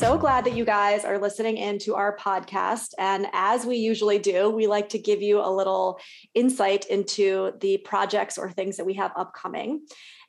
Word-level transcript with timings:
So 0.00 0.16
glad 0.16 0.46
that 0.46 0.56
you 0.56 0.64
guys 0.64 1.04
are 1.04 1.18
listening 1.18 1.58
in 1.58 1.78
to 1.80 1.94
our 1.94 2.16
podcast. 2.16 2.94
And 2.98 3.26
as 3.34 3.66
we 3.66 3.76
usually 3.76 4.18
do, 4.18 4.48
we 4.48 4.66
like 4.66 4.88
to 4.88 4.98
give 4.98 5.20
you 5.20 5.44
a 5.44 5.54
little 5.54 6.00
insight 6.32 6.86
into 6.86 7.52
the 7.60 7.76
projects 7.76 8.38
or 8.38 8.50
things 8.50 8.78
that 8.78 8.86
we 8.86 8.94
have 8.94 9.12
upcoming. 9.14 9.82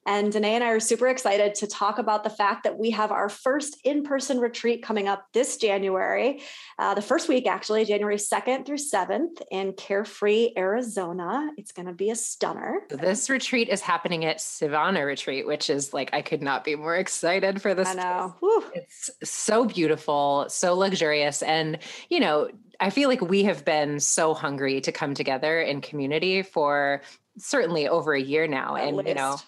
And 0.05 0.31
Danae 0.31 0.55
and 0.55 0.63
I 0.63 0.69
are 0.69 0.79
super 0.79 1.07
excited 1.07 1.53
to 1.55 1.67
talk 1.67 1.99
about 1.99 2.23
the 2.23 2.29
fact 2.29 2.63
that 2.63 2.77
we 2.77 2.91
have 2.91 3.11
our 3.11 3.29
first 3.29 3.77
in 3.83 4.03
person 4.03 4.39
retreat 4.39 4.81
coming 4.81 5.07
up 5.07 5.27
this 5.33 5.57
January, 5.57 6.41
uh, 6.79 6.95
the 6.95 7.01
first 7.01 7.29
week, 7.29 7.47
actually, 7.47 7.85
January 7.85 8.17
2nd 8.17 8.65
through 8.65 8.77
7th 8.77 9.41
in 9.51 9.73
Carefree, 9.73 10.51
Arizona. 10.57 11.51
It's 11.57 11.71
going 11.71 11.85
to 11.85 11.93
be 11.93 12.09
a 12.09 12.15
stunner. 12.15 12.81
This 12.89 13.29
retreat 13.29 13.69
is 13.69 13.81
happening 13.81 14.25
at 14.25 14.41
Savannah 14.41 15.05
Retreat, 15.05 15.45
which 15.45 15.69
is 15.69 15.93
like, 15.93 16.09
I 16.13 16.21
could 16.21 16.41
not 16.41 16.63
be 16.63 16.75
more 16.75 16.95
excited 16.95 17.61
for 17.61 17.75
this. 17.75 17.87
I 17.87 17.93
know. 17.93 18.35
It's 18.73 19.11
so 19.23 19.65
beautiful, 19.65 20.45
so 20.49 20.73
luxurious. 20.73 21.43
And, 21.43 21.77
you 22.09 22.19
know, 22.19 22.49
I 22.79 22.89
feel 22.89 23.07
like 23.07 23.21
we 23.21 23.43
have 23.43 23.63
been 23.63 23.99
so 23.99 24.33
hungry 24.33 24.81
to 24.81 24.91
come 24.91 25.13
together 25.13 25.61
in 25.61 25.81
community 25.81 26.41
for 26.41 27.01
certainly 27.37 27.87
over 27.87 28.13
a 28.13 28.21
year 28.21 28.47
now. 28.47 28.75
At 28.75 28.87
and, 28.87 29.07
you 29.07 29.13
know, 29.13 29.31
least. 29.31 29.45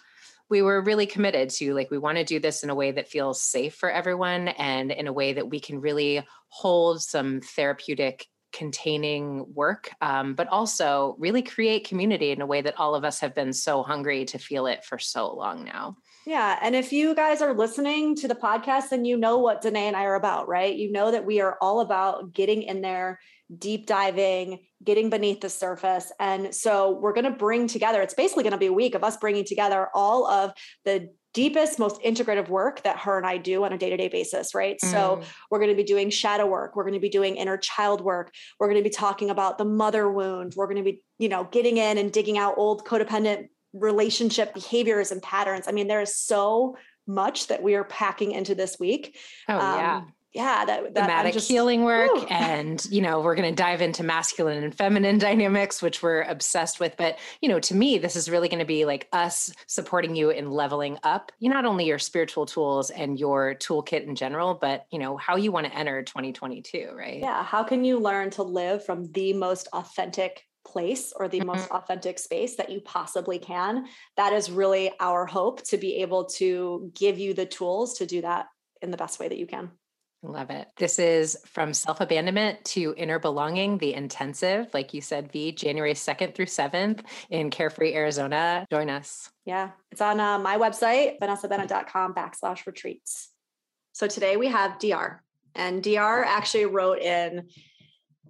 We 0.53 0.61
were 0.61 0.83
really 0.83 1.07
committed 1.07 1.49
to 1.49 1.73
like 1.73 1.89
we 1.89 1.97
want 1.97 2.15
to 2.15 2.23
do 2.23 2.39
this 2.39 2.61
in 2.61 2.69
a 2.69 2.75
way 2.75 2.91
that 2.91 3.09
feels 3.09 3.41
safe 3.41 3.73
for 3.73 3.89
everyone 3.89 4.49
and 4.49 4.91
in 4.91 5.07
a 5.07 5.11
way 5.11 5.33
that 5.33 5.49
we 5.49 5.59
can 5.59 5.81
really 5.81 6.23
hold 6.49 7.01
some 7.01 7.41
therapeutic 7.41 8.27
containing 8.51 9.51
work 9.55 9.89
um, 9.99 10.35
but 10.35 10.47
also 10.49 11.15
really 11.17 11.41
create 11.41 11.87
community 11.87 12.29
in 12.29 12.39
a 12.39 12.45
way 12.45 12.61
that 12.61 12.79
all 12.79 12.93
of 12.93 13.03
us 13.03 13.19
have 13.19 13.33
been 13.33 13.51
so 13.51 13.81
hungry 13.81 14.25
to 14.25 14.37
feel 14.37 14.67
it 14.67 14.85
for 14.85 14.99
so 14.99 15.33
long 15.33 15.63
now 15.63 15.97
Yeah. 16.27 16.59
And 16.61 16.75
if 16.75 16.93
you 16.93 17.15
guys 17.15 17.41
are 17.41 17.53
listening 17.53 18.15
to 18.17 18.27
the 18.27 18.35
podcast, 18.35 18.89
then 18.89 19.03
you 19.05 19.17
know 19.17 19.39
what 19.39 19.61
Danae 19.61 19.87
and 19.87 19.97
I 19.97 20.05
are 20.05 20.15
about, 20.15 20.47
right? 20.47 20.73
You 20.73 20.91
know 20.91 21.11
that 21.11 21.25
we 21.25 21.41
are 21.41 21.57
all 21.61 21.81
about 21.81 22.31
getting 22.31 22.61
in 22.63 22.81
there, 22.81 23.19
deep 23.59 23.85
diving, 23.85 24.59
getting 24.83 25.09
beneath 25.09 25.41
the 25.41 25.49
surface. 25.49 26.11
And 26.19 26.53
so 26.53 26.91
we're 27.01 27.13
going 27.13 27.25
to 27.25 27.31
bring 27.31 27.67
together, 27.67 28.01
it's 28.01 28.13
basically 28.13 28.43
going 28.43 28.51
to 28.51 28.57
be 28.57 28.67
a 28.67 28.73
week 28.73 28.95
of 28.95 29.03
us 29.03 29.17
bringing 29.17 29.45
together 29.45 29.89
all 29.93 30.27
of 30.27 30.51
the 30.85 31.09
deepest, 31.33 31.79
most 31.79 31.99
integrative 32.03 32.47
work 32.47 32.83
that 32.83 32.99
her 32.99 33.17
and 33.17 33.25
I 33.25 33.37
do 33.37 33.63
on 33.63 33.73
a 33.73 33.77
day 33.77 33.89
to 33.89 33.97
day 33.97 34.07
basis, 34.07 34.53
right? 34.53 34.79
So 34.79 35.17
Mm. 35.17 35.25
we're 35.49 35.59
going 35.59 35.71
to 35.71 35.75
be 35.75 35.83
doing 35.83 36.11
shadow 36.11 36.45
work. 36.45 36.75
We're 36.75 36.83
going 36.83 36.93
to 36.93 36.99
be 36.99 37.09
doing 37.09 37.37
inner 37.37 37.57
child 37.57 38.01
work. 38.01 38.31
We're 38.59 38.67
going 38.67 38.77
to 38.83 38.87
be 38.87 38.93
talking 38.93 39.29
about 39.31 39.57
the 39.57 39.65
mother 39.65 40.11
wound. 40.11 40.53
We're 40.55 40.67
going 40.67 40.77
to 40.77 40.83
be, 40.83 41.01
you 41.17 41.29
know, 41.29 41.45
getting 41.45 41.77
in 41.77 41.97
and 41.97 42.11
digging 42.11 42.37
out 42.37 42.55
old 42.57 42.85
codependent 42.85 43.47
relationship 43.73 44.53
behaviors 44.53 45.11
and 45.11 45.21
patterns. 45.23 45.67
I 45.67 45.71
mean, 45.71 45.87
there 45.87 46.01
is 46.01 46.15
so 46.15 46.77
much 47.07 47.47
that 47.47 47.63
we 47.63 47.73
are 47.75 47.83
packing 47.83 48.31
into 48.31 48.53
this 48.55 48.79
week. 48.79 49.17
oh 49.49 49.57
Um, 49.57 49.77
yeah, 49.79 50.01
that, 50.33 50.65
that 50.65 50.79
I'm 50.79 50.93
thematic 50.93 51.33
just- 51.33 51.47
healing 51.47 51.83
work 51.83 52.11
Whew. 52.11 52.27
and 52.29 52.85
you 52.89 53.01
know 53.01 53.21
we're 53.21 53.35
going 53.35 53.49
to 53.49 53.55
dive 53.55 53.81
into 53.81 54.03
masculine 54.03 54.63
and 54.63 54.73
feminine 54.75 55.17
dynamics 55.29 55.81
which 55.81 56.01
we're 56.03 56.21
obsessed 56.21 56.79
with 56.79 56.95
but 56.97 57.17
you 57.41 57.49
know 57.49 57.59
to 57.59 57.75
me 57.75 57.97
this 57.97 58.15
is 58.15 58.29
really 58.29 58.49
going 58.49 58.59
to 58.59 58.65
be 58.65 58.85
like 58.85 59.07
us 59.13 59.51
supporting 59.67 60.15
you 60.15 60.29
in 60.29 60.51
leveling 60.51 60.97
up 61.03 61.31
you 61.39 61.49
not 61.49 61.65
only 61.65 61.85
your 61.85 61.99
spiritual 61.99 62.45
tools 62.45 62.89
and 62.89 63.19
your 63.19 63.55
toolkit 63.55 64.07
in 64.07 64.15
general 64.15 64.53
but 64.53 64.85
you 64.91 64.99
know 64.99 65.17
how 65.17 65.35
you 65.35 65.51
want 65.51 65.67
to 65.67 65.77
enter 65.77 66.03
2022 66.03 66.89
right 66.95 67.19
Yeah. 67.19 67.43
How 67.43 67.63
can 67.63 67.83
you 67.85 67.99
learn 67.99 68.29
to 68.31 68.43
live 68.43 68.85
from 68.85 69.11
the 69.11 69.33
most 69.33 69.67
authentic 69.73 70.43
place 70.65 71.13
or 71.15 71.27
the 71.27 71.41
most 71.41 71.65
mm-hmm. 71.65 71.75
authentic 71.75 72.19
space 72.19 72.55
that 72.55 72.69
you 72.69 72.81
possibly 72.81 73.39
can? 73.39 73.85
That 74.17 74.33
is 74.33 74.49
really 74.51 74.91
our 74.99 75.25
hope 75.25 75.63
to 75.65 75.77
be 75.77 75.97
able 75.97 76.25
to 76.39 76.91
give 76.95 77.19
you 77.19 77.33
the 77.33 77.45
tools 77.45 77.97
to 77.99 78.05
do 78.05 78.21
that 78.21 78.47
in 78.81 78.91
the 78.91 78.97
best 78.97 79.19
way 79.19 79.27
that 79.27 79.37
you 79.37 79.47
can. 79.47 79.71
Love 80.25 80.51
it. 80.51 80.69
This 80.77 80.99
is 80.99 81.37
from 81.45 81.73
self 81.73 81.99
abandonment 81.99 82.63
to 82.63 82.95
inner 82.95 83.19
belonging, 83.19 83.77
the 83.77 83.93
intensive, 83.93 84.73
like 84.73 84.93
you 84.93 85.01
said, 85.01 85.29
V, 85.33 85.51
January 85.51 85.93
2nd 85.93 86.33
through 86.33 86.45
7th 86.45 87.01
in 87.29 87.49
Carefree, 87.49 87.93
Arizona. 87.93 88.65
Join 88.71 88.89
us. 88.89 89.29
Yeah, 89.45 89.71
it's 89.91 89.99
on 89.99 90.21
uh, 90.21 90.39
my 90.39 90.57
website, 90.57 91.19
vanessabennett.com 91.19 92.13
backslash 92.13 92.65
retreats. 92.65 93.31
So 93.91 94.07
today 94.07 94.37
we 94.37 94.47
have 94.47 94.79
DR, 94.79 95.21
and 95.55 95.83
DR 95.83 96.23
actually 96.23 96.67
wrote 96.67 96.99
in 96.99 97.49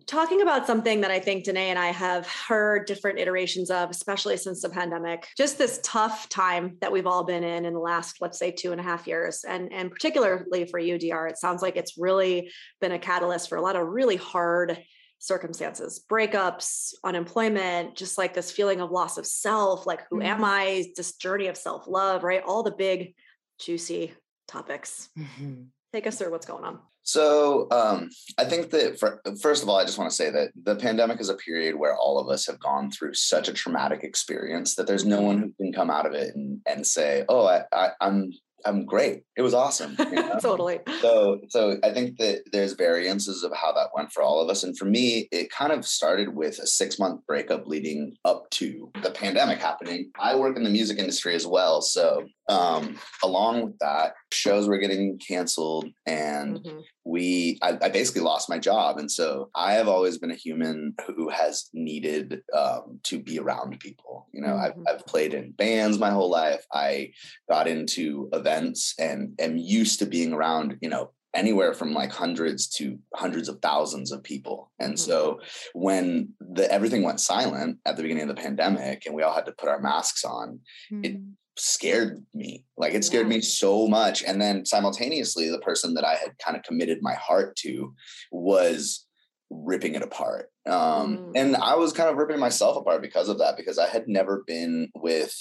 talking 0.06 0.42
about 0.42 0.68
something 0.68 1.02
that 1.02 1.12
I 1.12 1.20
think 1.20 1.46
Danae 1.46 1.70
and 1.70 1.80
I 1.80 1.88
have 1.88 2.28
heard 2.28 2.86
different 2.86 3.20
iterations 3.20 3.70
of, 3.70 3.90
especially 3.90 4.38
since 4.38 4.62
the 4.62 4.70
pandemic. 4.70 5.28
Just 5.38 5.58
this 5.58 5.80
tough 5.84 6.30
time 6.30 6.78
that 6.82 6.92
we've 6.92 7.08
all 7.08 7.24
been 7.24 7.44
in 7.44 7.66
in 7.66 7.74
the 7.74 7.80
last, 7.80 8.18
let's 8.22 8.40
say, 8.40 8.52
two 8.52 8.72
and 8.72 8.82
a 8.82 8.84
half 8.84 9.08
years, 9.08 9.44
and 9.44 9.72
and 9.72 9.92
particularly 9.92 10.66
for 10.66 10.80
you, 10.80 10.98
DR, 10.98 11.28
it 11.28 11.38
sounds 11.38 11.62
like 11.62 11.76
it's 11.76 11.98
really 11.98 12.52
been 12.82 12.92
a 12.92 13.00
catalyst 13.00 13.50
for 13.50 13.58
a 13.58 13.62
lot 13.62 13.76
of 13.76 13.88
really 13.88 14.18
hard 14.18 14.78
circumstances 15.20 16.04
breakups 16.12 16.94
unemployment 17.06 17.96
just 17.96 18.18
like 18.18 18.34
this 18.34 18.52
feeling 18.52 18.82
of 18.82 18.92
loss 18.92 19.18
of 19.18 19.26
self 19.26 19.88
like 19.88 20.02
who 20.10 20.22
am 20.22 20.36
mm-hmm. 20.36 20.44
i? 20.44 20.86
This 20.98 21.16
journey 21.16 21.48
of 21.48 21.56
self-love 21.56 22.26
right? 22.26 22.44
All 22.46 22.62
the 22.62 22.72
big 22.72 23.16
juicy 23.58 24.14
topics. 24.50 25.08
Mm-hmm. 25.18 25.64
Take 25.94 26.08
us 26.08 26.18
through 26.18 26.32
what's 26.32 26.46
going 26.46 26.66
on 26.66 26.80
So 27.04 27.68
um, 27.70 28.10
I 28.38 28.46
think 28.46 28.70
that 28.72 28.98
for, 28.98 29.22
first 29.42 29.62
of 29.62 29.70
all, 29.70 29.78
I 29.78 29.84
just 29.84 29.98
want 29.98 30.10
to 30.10 30.16
say 30.16 30.30
that 30.30 30.52
the 30.64 30.78
pandemic 30.78 31.20
is 31.20 31.30
a 31.30 31.36
period 31.36 31.76
where 31.76 31.96
all 31.96 32.18
of 32.18 32.30
us 32.30 32.48
have 32.48 32.60
gone 32.60 32.90
through 32.90 33.14
such 33.14 33.50
a 33.50 33.54
traumatic 33.54 34.04
experience 34.04 34.76
that 34.76 34.88
there's 34.88 35.06
no 35.06 35.22
one 35.22 35.40
who 35.40 35.54
can 35.62 35.74
come 35.74 35.90
out 35.90 36.06
of 36.06 36.14
it 36.14 36.34
and, 36.34 36.62
and 36.66 36.88
say, 36.88 37.26
"Oh, 37.28 37.46
I, 37.46 37.64
I, 37.74 37.90
I'm 38.00 38.32
I'm 38.66 38.86
great. 38.86 39.24
It 39.36 39.42
was 39.42 39.54
awesome. 39.54 39.96
You 40.00 40.12
know? 40.12 40.40
totally. 40.40 40.80
So, 41.02 41.42
so 41.50 41.78
I 41.84 41.92
think 41.92 42.18
that 42.18 42.44
there's 42.52 42.74
variances 42.74 43.44
of 43.44 43.52
how 43.56 43.72
that 43.74 43.90
went 43.96 44.12
for 44.12 44.24
all 44.24 44.42
of 44.42 44.50
us. 44.50 44.64
And 44.64 44.78
for 44.78 44.86
me, 44.86 45.28
it 45.32 45.52
kind 45.52 45.72
of 45.72 45.86
started 45.86 46.30
with 46.34 46.60
a 46.60 46.68
six 46.68 47.00
month 47.00 47.22
breakup 47.28 47.68
leading 47.68 48.16
up 48.26 48.50
to 48.52 48.92
the 49.02 49.12
pandemic 49.12 49.60
happening. 49.60 50.12
I 50.20 50.36
work 50.36 50.58
in 50.58 50.64
the 50.64 50.70
music 50.70 50.98
industry 50.98 51.36
as 51.36 51.48
well. 51.48 51.82
So, 51.82 52.26
um, 52.50 53.00
along 53.24 53.64
with 53.64 53.80
that, 53.80 54.14
shows 54.32 54.68
were 54.68 54.78
getting 54.78 55.18
canceled 55.26 55.88
and 56.06 56.60
mm-hmm. 56.60 56.80
we, 57.06 57.58
I, 57.62 57.78
I, 57.82 57.88
basically 57.88 58.22
lost 58.22 58.50
my 58.50 58.60
job. 58.60 58.98
And 58.98 59.10
so 59.10 59.50
I 59.56 59.74
have 59.74 59.88
always 59.88 60.18
been 60.18 60.32
a 60.32 60.36
human 60.36 60.94
who 61.08 61.30
has 61.30 61.70
needed 61.74 62.42
um, 62.54 63.00
to 63.04 63.20
be 63.20 63.40
around 63.40 63.80
people. 63.80 64.28
You 64.34 64.42
know, 64.42 64.50
mm-hmm. 64.50 64.82
I've, 64.88 64.96
I've 64.96 65.06
played 65.06 65.34
in 65.34 65.52
bands 65.52 66.00
my 66.00 66.10
whole 66.10 66.30
life. 66.30 66.66
I 66.74 67.14
got 67.50 67.70
into 67.70 68.30
events 68.34 68.53
and 69.00 69.34
am 69.40 69.58
used 69.58 70.00
to 70.00 70.06
being 70.06 70.34
around, 70.34 70.78
you 70.82 70.90
know, 70.90 71.12
anywhere 71.34 71.74
from 71.74 71.94
like 71.94 72.12
hundreds 72.12 72.68
to 72.68 72.98
hundreds 73.16 73.50
of 73.50 73.60
thousands 73.62 74.12
of 74.12 74.24
people. 74.24 74.72
And 74.80 74.94
mm-hmm. 74.94 75.10
so 75.10 75.40
when 75.74 76.30
the 76.40 76.72
everything 76.72 77.04
went 77.04 77.20
silent 77.20 77.80
at 77.86 77.98
the 77.98 78.04
beginning 78.04 78.30
of 78.30 78.36
the 78.36 78.42
pandemic 78.42 79.06
and 79.06 79.16
we 79.16 79.24
all 79.24 79.34
had 79.34 79.46
to 79.46 79.54
put 79.54 79.70
our 79.70 79.80
masks 79.80 80.24
on, 80.24 80.60
mm-hmm. 80.92 81.04
it 81.04 81.22
scared 81.58 82.24
me. 82.34 82.66
Like 82.78 82.94
it 82.94 83.04
scared 83.04 83.28
yeah. 83.28 83.36
me 83.36 83.42
so 83.42 83.88
much. 83.88 84.24
And 84.24 84.42
then 84.42 84.66
simultaneously, 84.66 85.50
the 85.50 85.60
person 85.60 85.94
that 85.96 86.06
I 86.06 86.16
had 86.16 86.38
kind 86.44 86.58
of 86.58 86.64
committed 86.64 87.00
my 87.02 87.14
heart 87.14 87.56
to 87.58 87.94
was 88.32 89.06
ripping 89.54 89.96
it 89.96 90.02
apart. 90.02 90.50
Um, 90.66 91.18
mm. 91.18 91.32
And 91.36 91.56
I 91.56 91.76
was 91.76 91.94
kind 91.94 92.10
of 92.10 92.16
ripping 92.16 92.40
myself 92.40 92.78
apart 92.78 93.02
because 93.02 93.30
of 93.30 93.38
that, 93.40 93.58
because 93.58 93.78
I 93.78 93.88
had 93.88 94.08
never 94.08 94.44
been 94.48 94.90
with, 94.96 95.36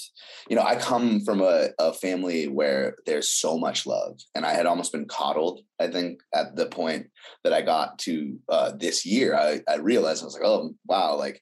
you 0.49 0.55
know, 0.55 0.63
I 0.63 0.75
come 0.75 1.21
from 1.21 1.41
a, 1.41 1.69
a 1.79 1.93
family 1.93 2.47
where 2.47 2.95
there's 3.05 3.29
so 3.29 3.57
much 3.57 3.85
love, 3.85 4.19
and 4.35 4.45
I 4.45 4.53
had 4.53 4.65
almost 4.65 4.91
been 4.91 5.07
coddled. 5.07 5.61
I 5.79 5.87
think 5.87 6.19
at 6.33 6.55
the 6.55 6.67
point 6.67 7.07
that 7.43 7.53
I 7.53 7.61
got 7.61 7.99
to 7.99 8.37
uh, 8.49 8.71
this 8.77 9.05
year, 9.05 9.35
I, 9.35 9.61
I 9.67 9.75
realized 9.77 10.23
I 10.23 10.25
was 10.25 10.33
like, 10.33 10.45
oh, 10.45 10.75
wow, 10.85 11.17
like 11.17 11.41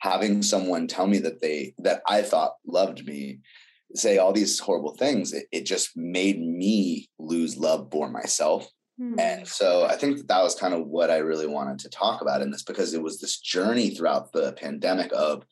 having 0.00 0.42
someone 0.42 0.86
tell 0.86 1.06
me 1.06 1.18
that 1.18 1.40
they, 1.40 1.74
that 1.78 2.02
I 2.06 2.22
thought 2.22 2.54
loved 2.66 3.06
me 3.06 3.40
say 3.96 4.18
all 4.18 4.32
these 4.32 4.58
horrible 4.58 4.96
things, 4.96 5.32
it, 5.32 5.46
it 5.52 5.64
just 5.64 5.96
made 5.96 6.40
me 6.40 7.08
lose 7.18 7.56
love 7.56 7.88
for 7.92 8.10
myself. 8.10 8.66
Mm-hmm. 9.00 9.18
And 9.18 9.48
so 9.48 9.84
I 9.84 9.96
think 9.96 10.18
that, 10.18 10.28
that 10.28 10.42
was 10.42 10.54
kind 10.54 10.74
of 10.74 10.86
what 10.86 11.10
I 11.10 11.18
really 11.18 11.46
wanted 11.46 11.80
to 11.80 11.88
talk 11.88 12.20
about 12.20 12.42
in 12.42 12.50
this 12.50 12.62
because 12.62 12.94
it 12.94 13.02
was 13.02 13.18
this 13.18 13.38
journey 13.38 13.90
throughout 13.90 14.32
the 14.32 14.52
pandemic 14.52 15.10
of, 15.12 15.44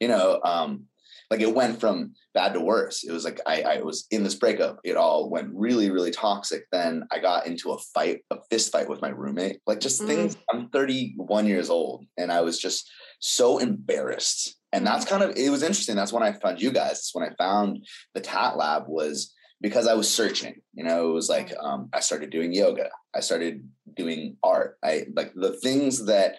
you 0.00 0.08
know, 0.08 0.40
um, 0.44 0.84
like 1.30 1.40
it 1.40 1.54
went 1.54 1.78
from 1.78 2.12
bad 2.34 2.54
to 2.54 2.60
worse. 2.60 3.04
It 3.04 3.12
was 3.12 3.24
like 3.24 3.40
I, 3.46 3.62
I 3.62 3.80
was 3.82 4.06
in 4.10 4.24
this 4.24 4.34
breakup. 4.34 4.80
It 4.84 4.96
all 4.96 5.30
went 5.30 5.50
really, 5.54 5.90
really 5.90 6.10
toxic. 6.10 6.64
Then 6.72 7.04
I 7.12 7.20
got 7.20 7.46
into 7.46 7.70
a 7.70 7.78
fight, 7.94 8.22
a 8.30 8.38
fist 8.50 8.72
fight 8.72 8.88
with 8.88 9.00
my 9.00 9.10
roommate. 9.10 9.60
Like 9.66 9.80
just 9.80 10.00
mm-hmm. 10.00 10.08
things. 10.08 10.36
I'm 10.52 10.68
31 10.70 11.46
years 11.46 11.70
old, 11.70 12.04
and 12.18 12.32
I 12.32 12.40
was 12.40 12.58
just 12.58 12.90
so 13.20 13.58
embarrassed 13.58 14.56
and 14.72 14.86
that's 14.86 15.04
kind 15.04 15.22
of 15.22 15.36
it 15.36 15.50
was 15.50 15.62
interesting 15.62 15.94
that's 15.94 16.12
when 16.12 16.22
i 16.22 16.32
found 16.32 16.60
you 16.60 16.70
guys 16.70 17.10
when 17.12 17.28
i 17.28 17.34
found 17.36 17.86
the 18.14 18.20
TAT 18.20 18.56
Lab 18.56 18.84
was 18.86 19.34
because 19.60 19.86
i 19.86 19.94
was 19.94 20.12
searching 20.12 20.60
you 20.74 20.84
know 20.84 21.10
it 21.10 21.12
was 21.12 21.28
like 21.28 21.52
um, 21.60 21.88
i 21.92 22.00
started 22.00 22.30
doing 22.30 22.52
yoga 22.52 22.88
i 23.14 23.20
started 23.20 23.68
doing 23.96 24.36
art 24.42 24.78
i 24.82 25.04
like 25.14 25.32
the 25.34 25.52
things 25.58 26.06
that 26.06 26.36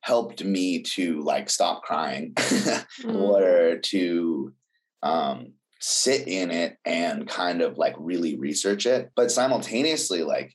helped 0.00 0.44
me 0.44 0.82
to 0.82 1.20
like 1.22 1.48
stop 1.48 1.82
crying 1.82 2.34
mm. 2.36 3.14
or 3.14 3.78
to 3.78 4.52
um, 5.02 5.52
sit 5.80 6.28
in 6.28 6.50
it 6.50 6.76
and 6.84 7.26
kind 7.26 7.62
of 7.62 7.78
like 7.78 7.94
really 7.98 8.36
research 8.38 8.86
it 8.86 9.10
but 9.16 9.30
simultaneously 9.30 10.22
like 10.22 10.52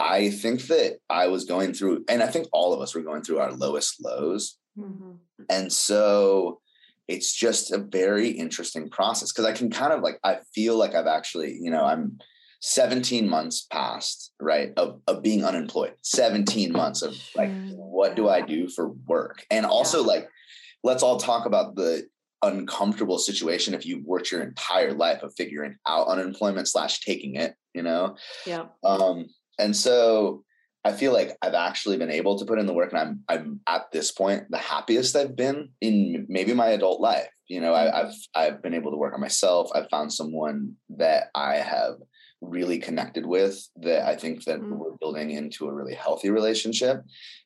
i 0.00 0.30
think 0.30 0.62
that 0.62 0.98
i 1.10 1.26
was 1.26 1.44
going 1.44 1.72
through 1.72 2.04
and 2.08 2.22
i 2.22 2.26
think 2.26 2.46
all 2.52 2.72
of 2.72 2.80
us 2.80 2.94
were 2.94 3.02
going 3.02 3.22
through 3.22 3.38
our 3.38 3.52
lowest 3.52 3.96
lows 4.04 4.58
Mm-hmm. 4.78 5.12
And 5.50 5.72
so 5.72 6.60
it's 7.12 7.32
just 7.32 7.72
a 7.72 7.78
very 7.78 8.28
interesting 8.28 8.88
process 8.88 9.32
because 9.32 9.44
I 9.44 9.52
can 9.52 9.70
kind 9.70 9.92
of 9.92 10.02
like, 10.02 10.18
I 10.24 10.38
feel 10.54 10.76
like 10.76 10.94
I've 10.94 11.06
actually, 11.06 11.58
you 11.60 11.70
know, 11.70 11.84
I'm 11.84 12.18
17 12.60 13.28
months 13.28 13.66
past, 13.70 14.32
right, 14.40 14.72
of, 14.76 15.00
of 15.06 15.22
being 15.22 15.44
unemployed, 15.44 15.94
17 16.02 16.72
months 16.72 17.02
of 17.02 17.14
like, 17.36 17.50
what 17.74 18.16
do 18.16 18.28
I 18.28 18.40
do 18.40 18.68
for 18.68 18.88
work? 19.06 19.44
And 19.50 19.66
also, 19.66 20.00
yeah. 20.00 20.06
like, 20.06 20.28
let's 20.82 21.02
all 21.02 21.18
talk 21.18 21.44
about 21.44 21.74
the 21.74 22.06
uncomfortable 22.42 23.18
situation 23.18 23.74
if 23.74 23.84
you've 23.84 24.04
worked 24.04 24.32
your 24.32 24.42
entire 24.42 24.94
life 24.94 25.22
of 25.22 25.34
figuring 25.36 25.76
out 25.86 26.08
unemployment 26.08 26.66
slash 26.66 27.00
taking 27.00 27.36
it, 27.36 27.54
you 27.74 27.82
know? 27.82 28.16
Yeah. 28.46 28.66
Um, 28.82 29.26
and 29.58 29.76
so 29.76 30.44
I 30.84 30.92
feel 30.92 31.12
like 31.12 31.36
I've 31.42 31.54
actually 31.54 31.96
been 31.96 32.10
able 32.10 32.38
to 32.38 32.44
put 32.44 32.58
in 32.58 32.66
the 32.66 32.74
work 32.74 32.92
and 32.92 33.00
I'm 33.00 33.20
I'm 33.28 33.60
at 33.68 33.92
this 33.92 34.10
point 34.10 34.44
the 34.50 34.58
happiest 34.58 35.14
I've 35.14 35.36
been 35.36 35.70
in 35.80 36.26
maybe 36.28 36.54
my 36.54 36.68
adult 36.68 37.00
life. 37.00 37.28
You 37.48 37.60
know, 37.60 37.74
I, 37.74 37.84
have 37.84 38.14
I've 38.34 38.62
been 38.62 38.74
able 38.74 38.90
to 38.90 38.96
work 38.96 39.14
on 39.14 39.20
myself. 39.20 39.70
I've 39.74 39.90
found 39.90 40.12
someone 40.12 40.74
that 40.96 41.28
I 41.34 41.56
have 41.56 41.96
really 42.40 42.78
connected 42.78 43.24
with 43.24 43.68
that 43.76 44.06
I 44.08 44.16
think 44.16 44.44
that 44.44 44.60
mm. 44.60 44.70
we're 44.70 44.96
building 44.98 45.30
into 45.30 45.68
a 45.68 45.72
really 45.72 45.94
healthy 45.94 46.30
relationship. 46.30 47.02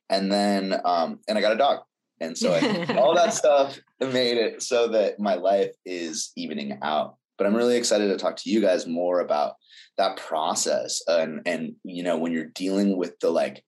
And 0.08 0.32
then 0.32 0.80
um 0.84 1.20
and 1.28 1.36
I 1.36 1.40
got 1.40 1.52
a 1.52 1.58
dog. 1.58 1.80
And 2.20 2.38
so 2.38 2.54
I, 2.54 2.96
all 2.98 3.14
that 3.14 3.34
stuff 3.34 3.78
made 4.00 4.38
it 4.38 4.62
so 4.62 4.88
that 4.88 5.20
my 5.20 5.34
life 5.34 5.72
is 5.84 6.32
evening 6.36 6.78
out. 6.82 7.16
But 7.38 7.46
I'm 7.46 7.54
really 7.54 7.76
excited 7.76 8.08
to 8.08 8.16
talk 8.16 8.36
to 8.36 8.50
you 8.50 8.60
guys 8.60 8.86
more 8.86 9.20
about 9.20 9.54
that 9.96 10.16
process 10.16 11.02
and 11.06 11.40
and 11.46 11.74
you 11.84 12.02
know 12.02 12.18
when 12.18 12.32
you're 12.32 12.44
dealing 12.44 12.96
with 12.96 13.18
the 13.20 13.30
like 13.30 13.62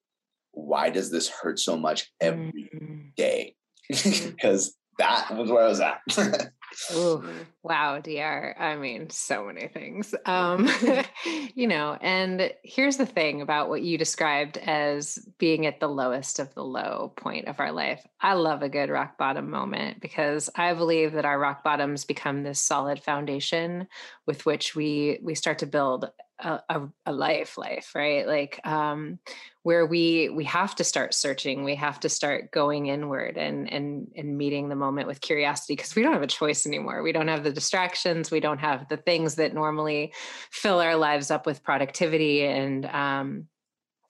why 0.52 0.90
does 0.90 1.10
this 1.10 1.28
hurt 1.28 1.58
so 1.58 1.76
much 1.76 2.10
every 2.20 2.70
mm. 2.74 3.14
day 3.16 3.54
because 3.88 4.76
that 4.98 5.34
was 5.34 5.50
where 5.50 5.64
i 5.64 5.68
was 5.68 5.80
at 5.80 6.00
Ooh, 6.94 7.24
wow, 7.62 8.00
DR. 8.00 8.54
I 8.58 8.76
mean, 8.76 9.10
so 9.10 9.44
many 9.44 9.68
things. 9.68 10.14
Um, 10.24 10.68
you 11.54 11.66
know, 11.66 11.98
and 12.00 12.52
here's 12.62 12.96
the 12.96 13.06
thing 13.06 13.40
about 13.42 13.68
what 13.68 13.82
you 13.82 13.98
described 13.98 14.56
as 14.58 15.18
being 15.38 15.66
at 15.66 15.80
the 15.80 15.88
lowest 15.88 16.38
of 16.38 16.54
the 16.54 16.64
low 16.64 17.12
point 17.16 17.48
of 17.48 17.60
our 17.60 17.72
life. 17.72 18.06
I 18.20 18.34
love 18.34 18.62
a 18.62 18.68
good 18.68 18.90
rock 18.90 19.18
bottom 19.18 19.50
moment 19.50 20.00
because 20.00 20.48
I 20.54 20.74
believe 20.74 21.12
that 21.12 21.24
our 21.24 21.38
rock 21.38 21.62
bottoms 21.62 22.04
become 22.04 22.42
this 22.42 22.60
solid 22.60 23.02
foundation 23.02 23.88
with 24.26 24.46
which 24.46 24.74
we 24.74 25.18
we 25.22 25.34
start 25.34 25.58
to 25.60 25.66
build 25.66 26.10
a, 26.40 26.88
a, 27.06 27.12
life 27.12 27.58
life 27.58 27.92
right? 27.94 28.26
Like 28.26 28.60
um 28.64 29.18
where 29.62 29.86
we 29.86 30.28
we 30.28 30.44
have 30.44 30.74
to 30.76 30.84
start 30.84 31.14
searching 31.14 31.64
we 31.64 31.74
have 31.74 32.00
to 32.00 32.08
start 32.08 32.50
going 32.50 32.86
inward 32.86 33.36
and 33.36 33.72
and 33.72 34.10
and 34.16 34.38
meeting 34.38 34.68
the 34.68 34.76
moment 34.76 35.08
with 35.08 35.20
curiosity 35.20 35.74
because 35.74 35.94
we 35.94 36.02
don't 36.02 36.12
have 36.12 36.22
a 36.22 36.26
choice 36.26 36.66
anymore. 36.66 37.02
We 37.02 37.12
don't 37.12 37.28
have 37.28 37.44
the 37.44 37.52
distractions 37.52 38.30
we 38.30 38.40
don't 38.40 38.58
have 38.58 38.88
the 38.88 38.96
things 38.96 39.36
that 39.36 39.54
normally 39.54 40.12
fill 40.50 40.80
our 40.80 40.96
lives 40.96 41.30
up 41.30 41.46
with 41.46 41.62
productivity 41.62 42.44
and 42.44 42.86
um 42.86 43.48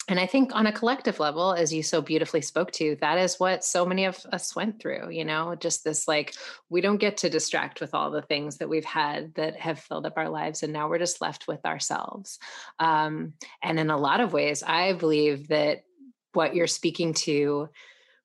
and 0.08 0.18
I 0.18 0.26
think 0.26 0.54
on 0.54 0.66
a 0.66 0.72
collective 0.72 1.20
level, 1.20 1.52
as 1.52 1.72
you 1.72 1.82
so 1.82 2.00
beautifully 2.00 2.40
spoke 2.40 2.70
to, 2.72 2.96
that 3.00 3.18
is 3.18 3.38
what 3.38 3.62
so 3.62 3.84
many 3.84 4.06
of 4.06 4.18
us 4.32 4.56
went 4.56 4.80
through, 4.80 5.10
you 5.10 5.24
know, 5.24 5.54
just 5.54 5.84
this 5.84 6.08
like, 6.08 6.34
we 6.70 6.80
don't 6.80 6.96
get 6.96 7.18
to 7.18 7.30
distract 7.30 7.80
with 7.80 7.94
all 7.94 8.10
the 8.10 8.22
things 8.22 8.56
that 8.56 8.68
we've 8.68 8.84
had 8.84 9.34
that 9.34 9.56
have 9.60 9.78
filled 9.78 10.06
up 10.06 10.14
our 10.16 10.30
lives. 10.30 10.62
And 10.62 10.72
now 10.72 10.88
we're 10.88 10.98
just 10.98 11.20
left 11.20 11.46
with 11.46 11.64
ourselves. 11.66 12.38
Um, 12.78 13.34
and 13.62 13.78
in 13.78 13.90
a 13.90 13.98
lot 13.98 14.20
of 14.20 14.32
ways, 14.32 14.62
I 14.62 14.94
believe 14.94 15.48
that 15.48 15.84
what 16.32 16.54
you're 16.54 16.66
speaking 16.66 17.12
to 17.14 17.68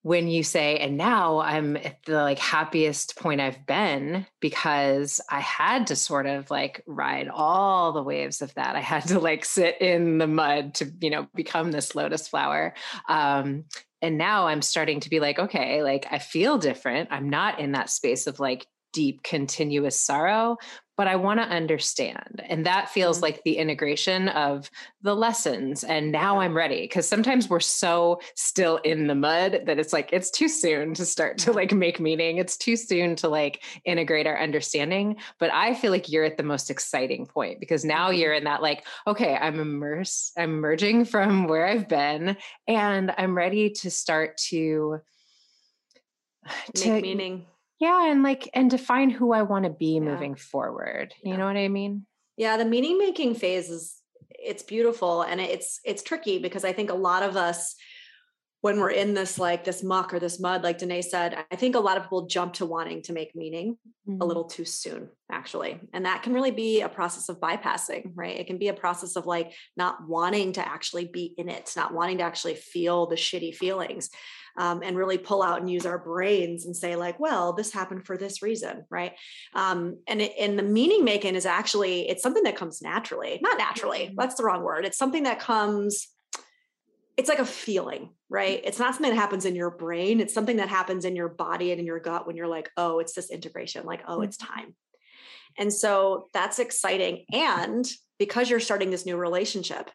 when 0.04 0.28
you 0.28 0.44
say 0.44 0.78
and 0.78 0.98
now 0.98 1.40
i'm 1.40 1.76
at 1.78 1.98
the 2.06 2.22
like 2.22 2.40
happiest 2.40 3.16
point 3.18 3.42
i've 3.42 3.66
been 3.66 4.26
because 4.40 5.20
i 5.30 5.40
had 5.40 5.88
to 5.88 5.96
sort 5.96 6.28
of 6.28 6.52
like 6.52 6.84
ride 6.86 7.28
all 7.28 7.92
the 7.92 8.04
waves 8.04 8.42
of 8.42 8.54
that. 8.56 8.76
I 8.76 8.82
had 8.82 9.08
to 9.08 9.20
like 9.20 9.46
sit 9.46 9.82
in 9.82 10.18
the 10.18 10.28
mud 10.28 10.76
to 10.76 10.92
you 11.02 11.10
know 11.10 11.28
become 11.34 11.72
this 11.72 11.96
lotus 11.96 12.28
flower. 12.28 12.74
Um 13.08 13.66
and 14.02 14.18
now 14.18 14.48
i'm 14.48 14.62
starting 14.62 15.00
to 15.00 15.10
be 15.10 15.20
like 15.20 15.40
okay 15.40 15.82
like 15.82 16.06
i 16.12 16.20
feel 16.20 16.58
different. 16.58 17.10
I'm 17.12 17.30
not 17.30 17.60
in 17.60 17.72
that 17.72 17.90
space 17.90 18.28
of 18.28 18.40
like 18.40 18.68
deep 18.92 19.24
continuous 19.24 20.00
sorrow 20.00 20.58
but 20.96 21.08
I 21.08 21.16
want 21.16 21.40
to 21.40 21.46
understand. 21.46 22.44
And 22.48 22.66
that 22.66 22.90
feels 22.90 23.18
mm-hmm. 23.18 23.24
like 23.24 23.44
the 23.44 23.58
integration 23.58 24.30
of 24.30 24.70
the 25.02 25.16
lessons. 25.16 25.84
And 25.84 26.12
now 26.12 26.40
I'm 26.40 26.56
ready. 26.56 26.82
Because 26.82 27.08
sometimes 27.08 27.50
we're 27.50 27.60
so 27.60 28.20
still 28.36 28.78
in 28.78 29.08
the 29.08 29.16
mud 29.16 29.64
that 29.66 29.80
it's 29.80 29.94
like, 29.94 30.10
it's 30.14 30.30
too 30.30 30.48
soon 30.48 30.94
to 30.96 31.06
start 31.06 31.38
to 31.40 31.52
like 31.52 31.72
make 31.72 32.00
meaning. 32.00 32.38
It's 32.38 32.58
too 32.58 32.76
soon 32.76 33.16
to 33.18 33.28
like 33.28 33.64
integrate 33.86 34.28
our 34.28 34.40
understanding. 34.40 35.18
But 35.40 35.52
I 35.52 35.74
feel 35.74 35.92
like 35.92 36.10
you're 36.10 36.26
at 36.26 36.38
the 36.38 36.44
most 36.44 36.70
exciting 36.70 37.26
point 37.26 37.60
because 37.60 37.84
now 37.84 38.10
mm-hmm. 38.10 38.20
you're 38.20 38.34
in 38.34 38.44
that 38.44 38.62
like, 38.62 38.86
okay, 39.08 39.36
I'm 39.36 39.60
immersed, 39.60 40.34
I'm 40.38 40.52
emerging 40.52 41.06
from 41.06 41.48
where 41.48 41.66
I've 41.66 41.88
been, 41.88 42.38
and 42.68 43.14
I'm 43.18 43.36
ready 43.36 43.72
to 43.72 43.90
start 43.92 44.38
to. 44.50 45.00
to 46.76 46.90
make 46.90 47.04
meaning 47.04 47.46
yeah 47.84 48.10
and 48.10 48.24
like 48.24 48.50
and 48.54 48.72
define 48.72 49.10
who 49.10 49.34
i 49.34 49.42
want 49.42 49.66
to 49.66 49.70
be 49.70 49.96
yeah. 49.96 50.00
moving 50.00 50.36
forward 50.36 51.14
you 51.22 51.36
know 51.36 51.46
what 51.46 51.58
i 51.58 51.68
mean 51.68 52.06
yeah 52.38 52.56
the 52.56 52.64
meaning 52.64 52.98
making 52.98 53.36
phase 53.36 53.70
is 53.70 53.98
it's 54.30 54.64
beautiful 54.64 55.22
and 55.22 55.42
it's 55.42 55.82
it's 55.84 56.02
tricky 56.02 56.40
because 56.40 56.64
i 56.64 56.72
think 56.72 56.90
a 56.90 56.96
lot 56.96 57.24
of 57.24 57.36
us 57.36 57.76
when 58.62 58.80
we're 58.80 58.92
in 58.92 59.14
this 59.14 59.38
like 59.38 59.66
this 59.66 59.84
muck 59.84 60.14
or 60.14 60.20
this 60.20 60.40
mud 60.40 60.64
like 60.64 60.78
danae 60.78 61.02
said 61.02 61.44
i 61.52 61.56
think 61.58 61.76
a 61.76 61.80
lot 61.80 61.98
of 61.98 62.04
people 62.04 62.26
jump 62.26 62.54
to 62.54 62.66
wanting 62.66 63.02
to 63.02 63.12
make 63.12 63.36
meaning 63.36 63.78
mm-hmm. 64.08 64.22
a 64.22 64.26
little 64.26 64.46
too 64.46 64.64
soon 64.64 65.10
actually 65.30 65.78
and 65.92 66.06
that 66.06 66.24
can 66.24 66.34
really 66.34 66.52
be 66.52 66.80
a 66.80 66.88
process 66.88 67.28
of 67.28 67.42
bypassing 67.42 68.12
right 68.16 68.40
it 68.40 68.48
can 68.48 68.58
be 68.58 68.70
a 68.70 68.74
process 68.74 69.18
of 69.18 69.26
like 69.26 69.52
not 69.76 70.08
wanting 70.08 70.54
to 70.54 70.66
actually 70.66 71.06
be 71.06 71.34
in 71.38 71.50
it 71.50 71.70
not 71.76 71.94
wanting 71.94 72.20
to 72.20 72.24
actually 72.24 72.56
feel 72.56 73.08
the 73.08 73.18
shitty 73.18 73.54
feelings 73.54 74.10
um, 74.58 74.82
and 74.84 74.98
really 74.98 75.18
pull 75.18 75.42
out 75.42 75.60
and 75.60 75.70
use 75.70 75.86
our 75.86 75.98
brains 75.98 76.66
and 76.66 76.76
say 76.76 76.96
like 76.96 77.20
well 77.20 77.54
this 77.54 77.72
happened 77.72 78.06
for 78.06 78.18
this 78.18 78.42
reason 78.42 78.86
right? 78.90 79.14
Um, 79.54 79.98
and 80.08 80.22
it, 80.22 80.34
and 80.40 80.58
the 80.58 80.64
meaning 80.64 81.04
making 81.04 81.36
is 81.36 81.46
actually 81.46 82.10
it's 82.10 82.24
something 82.24 82.44
that 82.44 82.56
comes 82.56 82.82
naturally. 82.82 83.40
Not 83.42 83.58
naturally 83.58 84.06
mm-hmm. 84.06 84.16
that's 84.18 84.36
the 84.36 84.44
wrong 84.44 84.64
word. 84.64 84.86
It's 84.86 84.98
something 84.98 85.24
that 85.24 85.40
comes 85.40 86.08
it's 87.16 87.30
like 87.30 87.40
a 87.40 87.46
feeling 87.46 88.10
right? 88.30 88.62
It's 88.64 88.80
not 88.80 88.96
something 88.96 89.12
that 89.12 89.20
happens 89.22 89.46
in 89.46 89.56
your 89.56 89.70
brain. 89.70 90.20
It's 90.20 90.34
something 90.34 90.58
that 90.58 90.70
happens 90.70 91.06
in 91.06 91.16
your 91.16 91.30
body 91.30 91.72
and 91.72 91.80
in 91.80 91.86
your 91.86 92.00
gut 92.00 92.26
when 92.26 92.36
you're 92.36 92.48
like 92.48 92.70
oh 92.78 93.00
it's 93.00 93.14
this 93.14 93.32
integration 93.32 93.86
like 93.86 94.02
oh 94.08 94.22
it's 94.22 94.38
mm-hmm. 94.38 94.54
time. 94.54 94.76
And 95.58 95.72
so 95.72 96.30
that's 96.34 96.60
exciting. 96.60 97.26
And 97.32 97.86
because 98.18 98.50
you're 98.50 98.60
starting 98.60 98.90
this 98.90 99.06
new 99.06 99.18
relationship 99.18 99.90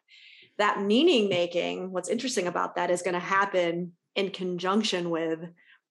that 0.57 0.81
meaning 0.81 1.29
making 1.29 1.91
what's 1.91 2.09
interesting 2.09 2.45
about 2.45 2.75
that 2.75 2.91
is 2.91 3.01
going 3.01 3.13
to 3.13 3.19
happen 3.19 3.93
in 4.15 4.31
conjunction 4.31 5.09
with 5.09 5.39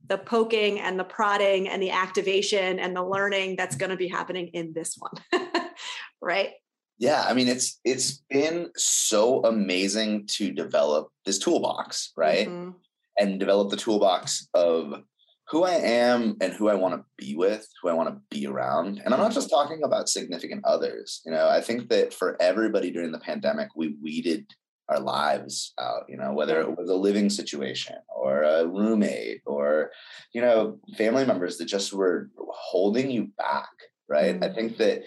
the 0.07 0.19
poking 0.19 0.81
and 0.81 0.99
the 0.99 1.05
prodding 1.05 1.69
and 1.69 1.83
the 1.83 1.91
activation 1.91 2.79
and 2.79 2.95
the 2.95 3.05
learning 3.05 3.57
that's 3.57 3.77
going 3.77 3.91
to 3.91 3.97
be 3.97 4.09
happening 4.09 4.49
in 4.49 4.73
this 4.73 4.97
one 4.99 5.43
right? 6.23 6.51
Yeah 6.99 7.25
i 7.29 7.35
mean 7.35 7.49
it's 7.49 7.81
it's 7.85 8.23
been 8.29 8.71
so 8.77 9.45
amazing 9.45 10.27
to 10.33 10.53
develop 10.53 11.09
this 11.25 11.39
toolbox 11.39 12.13
right? 12.17 12.49
Mm-hmm. 12.49 12.71
and 13.19 13.41
develop 13.41 13.71
the 13.71 13.77
toolbox 13.77 14.49
of 14.55 15.03
who 15.49 15.65
i 15.65 15.75
am 15.75 16.37
and 16.41 16.53
who 16.53 16.69
i 16.69 16.75
want 16.75 16.95
to 16.95 17.05
be 17.17 17.35
with 17.35 17.67
who 17.81 17.89
i 17.89 17.93
want 17.93 18.09
to 18.09 18.37
be 18.37 18.47
around. 18.47 19.01
And 19.05 19.15
i'm 19.15 19.21
not 19.21 19.33
just 19.33 19.51
talking 19.51 19.83
about 19.85 20.09
significant 20.09 20.65
others 20.65 21.23
you 21.25 21.33
know? 21.33 21.49
I 21.49 21.61
think 21.61 21.89
that 21.91 22.13
for 22.13 22.41
everybody 22.41 22.91
during 22.91 23.13
the 23.13 23.21
pandemic 23.21 23.69
we 23.77 23.97
weeded 24.03 24.47
our 24.89 25.01
lives 25.01 25.75
out 25.79 26.05
you 26.09 26.17
know 26.17 26.33
whether 26.33 26.61
it 26.61 26.77
was 26.77 26.89
a 26.89 26.95
living 26.95 27.29
situation 27.29 27.97
or 28.09 28.43
a 28.43 28.67
roommate 28.67 29.43
or 29.47 29.91
you 30.33 30.41
know 30.41 30.79
family 30.97 31.25
members 31.25 31.59
that 31.59 31.67
just 31.67 31.93
were 31.93 32.31
holding 32.49 33.11
you 33.11 33.29
back 33.37 33.69
right 34.09 34.35
mm-hmm. 34.35 34.45
i 34.45 34.49
think 34.49 34.77
that 34.77 35.03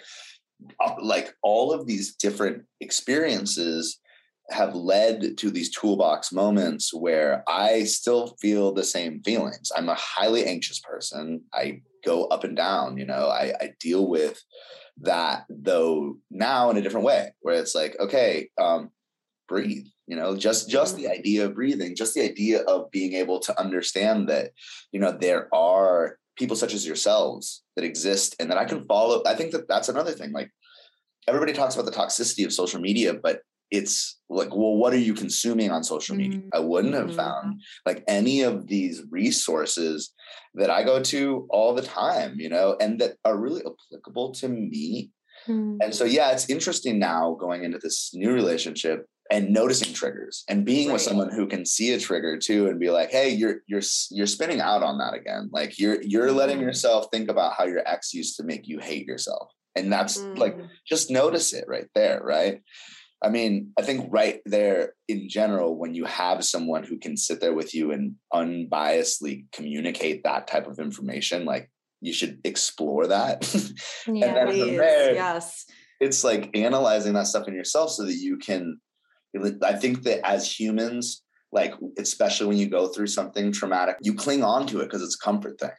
uh, 0.80 0.94
like 1.02 1.34
all 1.42 1.74
of 1.74 1.88
these 1.88 2.16
different 2.16 2.64
experiences 2.80 4.00
have 4.52 4.76
led 4.76 5.38
to 5.38 5.50
these 5.50 5.72
toolbox 5.72 6.32
moments 6.32 6.94
where 6.94 7.44
I 7.48 7.84
still 7.86 8.36
feel 8.42 8.74
the 8.74 8.84
same 8.84 9.22
feelings. 9.24 9.72
I'm 9.76 9.90
a 9.90 9.96
highly 9.96 10.46
anxious 10.46 10.80
person. 10.80 11.42
I 11.54 11.82
go 12.04 12.26
up 12.26 12.44
and 12.44 12.56
down, 12.56 12.98
you 12.98 13.06
know, 13.06 13.28
I, 13.30 13.54
I 13.60 13.70
deal 13.80 14.08
with 14.08 14.42
that 15.02 15.46
though 15.50 16.18
now 16.30 16.70
in 16.70 16.78
a 16.78 16.82
different 16.82 17.06
way 17.06 17.34
where 17.42 17.56
it's 17.56 17.76
like, 17.76 17.96
okay, 18.00 18.50
um, 18.60 18.92
breathe 19.52 19.88
you 20.08 20.16
know 20.16 20.36
just 20.36 20.70
just 20.70 20.96
the 20.96 21.04
mm-hmm. 21.04 21.20
idea 21.20 21.46
of 21.46 21.56
breathing 21.56 21.96
just 21.96 22.14
the 22.14 22.22
idea 22.22 22.62
of 22.74 22.90
being 22.92 23.14
able 23.14 23.40
to 23.40 23.58
understand 23.60 24.30
that 24.30 24.52
you 24.92 25.00
know 25.00 25.12
there 25.12 25.54
are 25.54 26.18
people 26.38 26.56
such 26.56 26.74
as 26.74 26.88
yourselves 26.88 27.64
that 27.76 27.86
exist 27.86 28.36
and 28.40 28.50
that 28.50 28.58
i 28.58 28.66
can 28.66 28.84
follow 28.86 29.22
i 29.26 29.36
think 29.36 29.52
that 29.52 29.68
that's 29.68 29.90
another 29.90 30.12
thing 30.12 30.32
like 30.32 30.50
everybody 31.28 31.54
talks 31.54 31.76
about 31.76 31.86
the 31.86 32.00
toxicity 32.02 32.46
of 32.46 32.54
social 32.54 32.80
media 32.80 33.14
but 33.14 33.42
it's 33.72 34.20
like 34.30 34.54
well 34.54 34.76
what 34.76 34.94
are 34.94 35.06
you 35.08 35.14
consuming 35.14 35.72
on 35.72 35.84
social 35.84 36.16
media 36.16 36.40
mm-hmm. 36.40 36.58
i 36.58 36.60
wouldn't 36.60 36.94
have 36.94 37.16
found 37.16 37.46
mm-hmm. 37.48 37.86
like 37.86 38.04
any 38.08 38.42
of 38.42 38.68
these 38.68 39.04
resources 39.10 40.14
that 40.54 40.70
i 40.70 40.84
go 40.84 41.02
to 41.02 41.48
all 41.50 41.74
the 41.74 41.82
time 41.82 42.40
you 42.40 42.50
know 42.50 42.76
and 42.82 43.00
that 43.00 43.16
are 43.24 43.38
really 43.38 43.64
applicable 43.70 44.32
to 44.34 44.48
me 44.50 45.10
mm-hmm. 45.48 45.78
and 45.82 45.96
so 45.96 46.04
yeah 46.04 46.32
it's 46.32 46.50
interesting 46.50 47.00
now 47.00 47.36
going 47.40 47.64
into 47.64 47.78
this 47.78 48.12
new 48.14 48.34
relationship 48.34 49.06
and 49.32 49.50
noticing 49.50 49.94
triggers 49.94 50.44
and 50.50 50.66
being 50.66 50.90
right. 50.90 50.94
with 50.94 51.02
someone 51.02 51.32
who 51.32 51.48
can 51.48 51.66
see 51.66 51.94
a 51.94 52.00
trigger 52.00 52.38
too 52.38 52.68
and 52.68 52.80
be 52.80 52.92
like 52.92 53.10
hey 53.10 53.30
you're 53.30 53.62
you're 53.66 53.82
you're 54.12 54.28
spinning 54.28 54.60
out 54.60 54.84
on 54.84 54.98
that 54.98 55.14
again 55.14 55.50
like 55.52 55.80
you're 55.80 56.02
you're 56.04 56.32
letting 56.32 56.58
mm. 56.58 56.64
yourself 56.64 57.08
think 57.12 57.30
about 57.30 57.54
how 57.58 57.64
your 57.64 57.82
ex 57.88 58.14
used 58.14 58.36
to 58.36 58.44
make 58.44 58.68
you 58.68 58.78
hate 58.78 59.08
yourself 59.08 59.50
and 59.76 59.92
that's 59.92 60.20
mm. 60.20 60.38
like 60.38 60.58
just 60.86 61.10
notice 61.10 61.54
it 61.54 61.64
right 61.68 61.88
there 61.96 62.22
right 62.22 62.62
i 63.24 63.30
mean 63.30 63.72
i 63.80 63.82
think 63.82 64.06
right 64.12 64.42
there 64.46 64.94
in 65.08 65.30
general 65.30 65.78
when 65.78 65.96
you 65.96 66.04
have 66.04 66.44
someone 66.44 66.84
who 66.84 67.00
can 67.00 67.16
sit 67.16 67.40
there 67.40 67.54
with 67.54 67.74
you 67.74 67.92
and 67.92 68.16
unbiasedly 68.34 69.46
communicate 69.54 70.24
that 70.24 70.46
type 70.46 70.68
of 70.68 70.78
information 70.78 71.46
like 71.46 71.72
you 72.02 72.12
should 72.12 72.40
explore 72.44 73.08
that 73.08 73.42
yeah, 74.08 74.26
and 74.26 74.36
then 74.36 74.48
from 74.48 74.76
there 74.76 75.14
yes 75.14 75.66
it's 76.02 76.24
like 76.24 76.50
analyzing 76.56 77.14
that 77.14 77.28
stuff 77.28 77.48
in 77.48 77.54
yourself 77.54 77.92
so 77.92 78.04
that 78.04 78.16
you 78.16 78.36
can 78.36 78.78
I 79.64 79.74
think 79.74 80.04
that 80.04 80.26
as 80.28 80.52
humans, 80.52 81.24
like 81.52 81.74
especially 81.98 82.48
when 82.48 82.58
you 82.58 82.68
go 82.68 82.88
through 82.88 83.08
something 83.08 83.52
traumatic, 83.52 83.98
you 84.02 84.14
cling 84.14 84.44
on 84.44 84.68
to 84.68 84.80
it 84.80 84.86
because 84.86 85.02
it's 85.02 85.18
a 85.22 85.24
comfort 85.24 85.60
thing. 85.60 85.72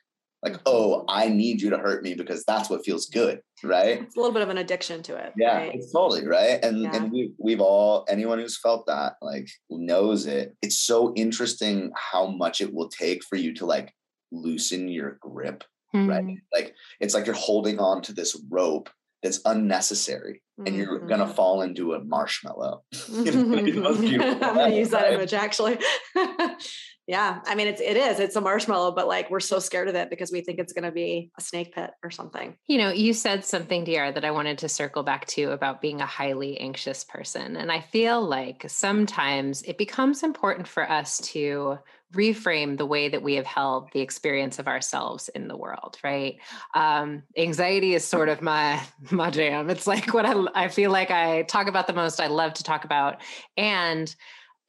Like, 0.42 0.54
mm-hmm. 0.54 0.62
oh, 0.66 1.04
I 1.08 1.28
need 1.28 1.62
you 1.62 1.70
to 1.70 1.78
hurt 1.78 2.02
me 2.02 2.14
because 2.14 2.44
that's 2.44 2.68
what 2.68 2.84
feels 2.84 3.06
good, 3.06 3.40
right? 3.62 4.02
It's 4.02 4.16
a 4.16 4.18
little 4.18 4.32
bit 4.32 4.42
of 4.42 4.48
an 4.48 4.58
addiction 4.58 5.02
to 5.04 5.16
it. 5.16 5.32
Yeah, 5.36 5.58
right? 5.58 5.74
it's 5.74 5.92
totally 5.92 6.26
right. 6.26 6.58
And 6.64 6.82
yeah. 6.82 6.96
and 6.96 7.12
we 7.12 7.32
we've 7.38 7.60
all 7.60 8.04
anyone 8.08 8.38
who's 8.38 8.58
felt 8.58 8.86
that 8.86 9.14
like 9.22 9.48
knows 9.70 10.26
it. 10.26 10.56
It's 10.60 10.80
so 10.80 11.14
interesting 11.14 11.92
how 11.94 12.26
much 12.26 12.60
it 12.60 12.74
will 12.74 12.88
take 12.88 13.24
for 13.24 13.36
you 13.36 13.54
to 13.54 13.66
like 13.66 13.94
loosen 14.32 14.88
your 14.88 15.18
grip, 15.20 15.62
mm-hmm. 15.94 16.08
right? 16.10 16.38
Like 16.52 16.74
it's 16.98 17.14
like 17.14 17.26
you're 17.26 17.34
holding 17.36 17.78
on 17.78 18.02
to 18.02 18.12
this 18.12 18.36
rope 18.50 18.90
that's 19.22 19.40
unnecessary 19.44 20.42
and 20.66 20.76
you're 20.76 20.98
mm-hmm. 20.98 21.08
gonna 21.08 21.26
fall 21.26 21.62
into 21.62 21.94
a 21.94 22.04
marshmallow. 22.04 22.82
I'm 23.08 23.24
gonna 23.24 24.68
use 24.68 24.90
that 24.90 25.12
image 25.12 25.34
actually. 25.34 25.78
yeah, 27.06 27.40
I 27.46 27.54
mean 27.54 27.66
it's 27.66 27.80
it 27.80 27.96
is 27.96 28.20
it's 28.20 28.36
a 28.36 28.40
marshmallow, 28.40 28.92
but 28.92 29.08
like 29.08 29.30
we're 29.30 29.40
so 29.40 29.58
scared 29.58 29.88
of 29.88 29.94
it 29.94 30.10
because 30.10 30.30
we 30.30 30.40
think 30.40 30.58
it's 30.58 30.72
gonna 30.72 30.92
be 30.92 31.30
a 31.38 31.42
snake 31.42 31.74
pit 31.74 31.90
or 32.02 32.10
something. 32.10 32.56
You 32.66 32.78
know, 32.78 32.90
you 32.90 33.12
said 33.12 33.44
something, 33.44 33.84
DR, 33.84 34.12
that 34.12 34.24
I 34.24 34.30
wanted 34.30 34.58
to 34.58 34.68
circle 34.68 35.02
back 35.02 35.26
to 35.28 35.52
about 35.52 35.80
being 35.80 36.00
a 36.00 36.06
highly 36.06 36.58
anxious 36.58 37.04
person, 37.04 37.56
and 37.56 37.72
I 37.72 37.80
feel 37.80 38.22
like 38.22 38.64
sometimes 38.68 39.62
it 39.62 39.78
becomes 39.78 40.22
important 40.22 40.68
for 40.68 40.88
us 40.88 41.18
to 41.32 41.78
reframe 42.12 42.76
the 42.76 42.86
way 42.86 43.08
that 43.08 43.22
we 43.22 43.34
have 43.34 43.46
held 43.46 43.90
the 43.92 44.00
experience 44.00 44.58
of 44.58 44.68
ourselves 44.68 45.28
in 45.30 45.48
the 45.48 45.56
world 45.56 45.98
right? 46.04 46.38
Um, 46.74 47.22
anxiety 47.36 47.94
is 47.94 48.04
sort 48.04 48.28
of 48.28 48.42
my 48.42 48.82
my 49.10 49.30
jam. 49.30 49.70
It's 49.70 49.86
like 49.86 50.12
what 50.14 50.26
I, 50.26 50.34
I 50.54 50.68
feel 50.68 50.90
like 50.90 51.10
i 51.10 51.42
talk 51.42 51.66
about 51.66 51.86
the 51.86 51.92
most 51.92 52.20
i 52.20 52.26
love 52.26 52.54
to 52.54 52.62
talk 52.62 52.84
about 52.84 53.20
and 53.56 54.14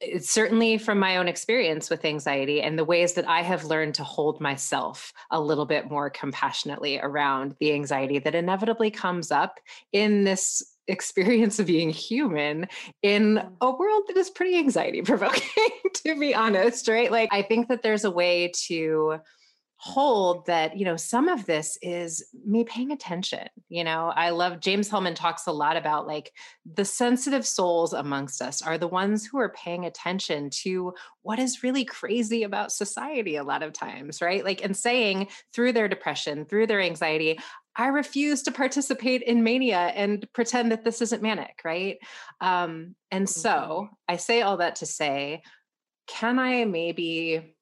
it's 0.06 0.30
certainly 0.30 0.78
from 0.78 0.98
my 0.98 1.16
own 1.16 1.28
experience 1.28 1.90
with 1.90 2.04
anxiety 2.04 2.62
and 2.62 2.78
the 2.78 2.84
ways 2.84 3.14
that 3.14 3.28
I 3.28 3.42
have 3.42 3.64
learned 3.64 3.94
to 3.94 4.04
hold 4.04 4.40
myself 4.40 5.12
a 5.30 5.40
little 5.40 5.66
bit 5.66 5.90
more 5.90 6.10
compassionately 6.10 6.98
around 7.00 7.56
the 7.60 7.72
anxiety 7.72 8.18
that 8.18 8.34
inevitably 8.34 8.90
comes 8.90 9.30
up 9.30 9.58
in 9.92 10.24
this 10.24 10.62
experience 10.86 11.58
of 11.58 11.66
being 11.66 11.88
human 11.88 12.66
in 13.02 13.42
a 13.62 13.70
world 13.70 14.02
that 14.08 14.18
is 14.18 14.28
pretty 14.28 14.58
anxiety 14.58 15.00
provoking, 15.00 15.70
to 15.94 16.18
be 16.18 16.34
honest, 16.34 16.88
right? 16.88 17.10
Like, 17.10 17.30
I 17.32 17.40
think 17.40 17.68
that 17.68 17.82
there's 17.82 18.04
a 18.04 18.10
way 18.10 18.52
to 18.66 19.20
hold 19.84 20.46
that 20.46 20.78
you 20.78 20.84
know 20.84 20.96
some 20.96 21.28
of 21.28 21.44
this 21.44 21.76
is 21.82 22.26
me 22.46 22.64
paying 22.64 22.90
attention 22.90 23.46
you 23.68 23.84
know 23.84 24.10
i 24.16 24.30
love 24.30 24.58
james 24.58 24.88
hillman 24.88 25.14
talks 25.14 25.46
a 25.46 25.52
lot 25.52 25.76
about 25.76 26.06
like 26.06 26.32
the 26.64 26.86
sensitive 26.86 27.46
souls 27.46 27.92
amongst 27.92 28.40
us 28.40 28.62
are 28.62 28.78
the 28.78 28.88
ones 28.88 29.26
who 29.26 29.38
are 29.38 29.50
paying 29.52 29.84
attention 29.84 30.48
to 30.48 30.94
what 31.20 31.38
is 31.38 31.62
really 31.62 31.84
crazy 31.84 32.42
about 32.42 32.72
society 32.72 33.36
a 33.36 33.44
lot 33.44 33.62
of 33.62 33.74
times 33.74 34.22
right 34.22 34.42
like 34.42 34.64
and 34.64 34.74
saying 34.74 35.28
through 35.52 35.70
their 35.70 35.86
depression 35.86 36.46
through 36.46 36.66
their 36.66 36.80
anxiety 36.80 37.38
I 37.76 37.88
refuse 37.88 38.40
to 38.44 38.52
participate 38.52 39.22
in 39.22 39.42
mania 39.42 39.88
and 39.96 40.24
pretend 40.32 40.70
that 40.70 40.84
this 40.84 41.02
isn't 41.02 41.22
manic, 41.22 41.60
right? 41.64 41.98
Um, 42.40 42.94
and 43.10 43.28
so 43.28 43.88
Mhm. 43.88 43.96
I 44.06 44.16
say 44.16 44.42
all 44.42 44.58
that 44.58 44.76
to 44.76 44.86
say, 44.86 45.42
can 46.06 46.38
I 46.38 46.64
maybe 46.64 47.53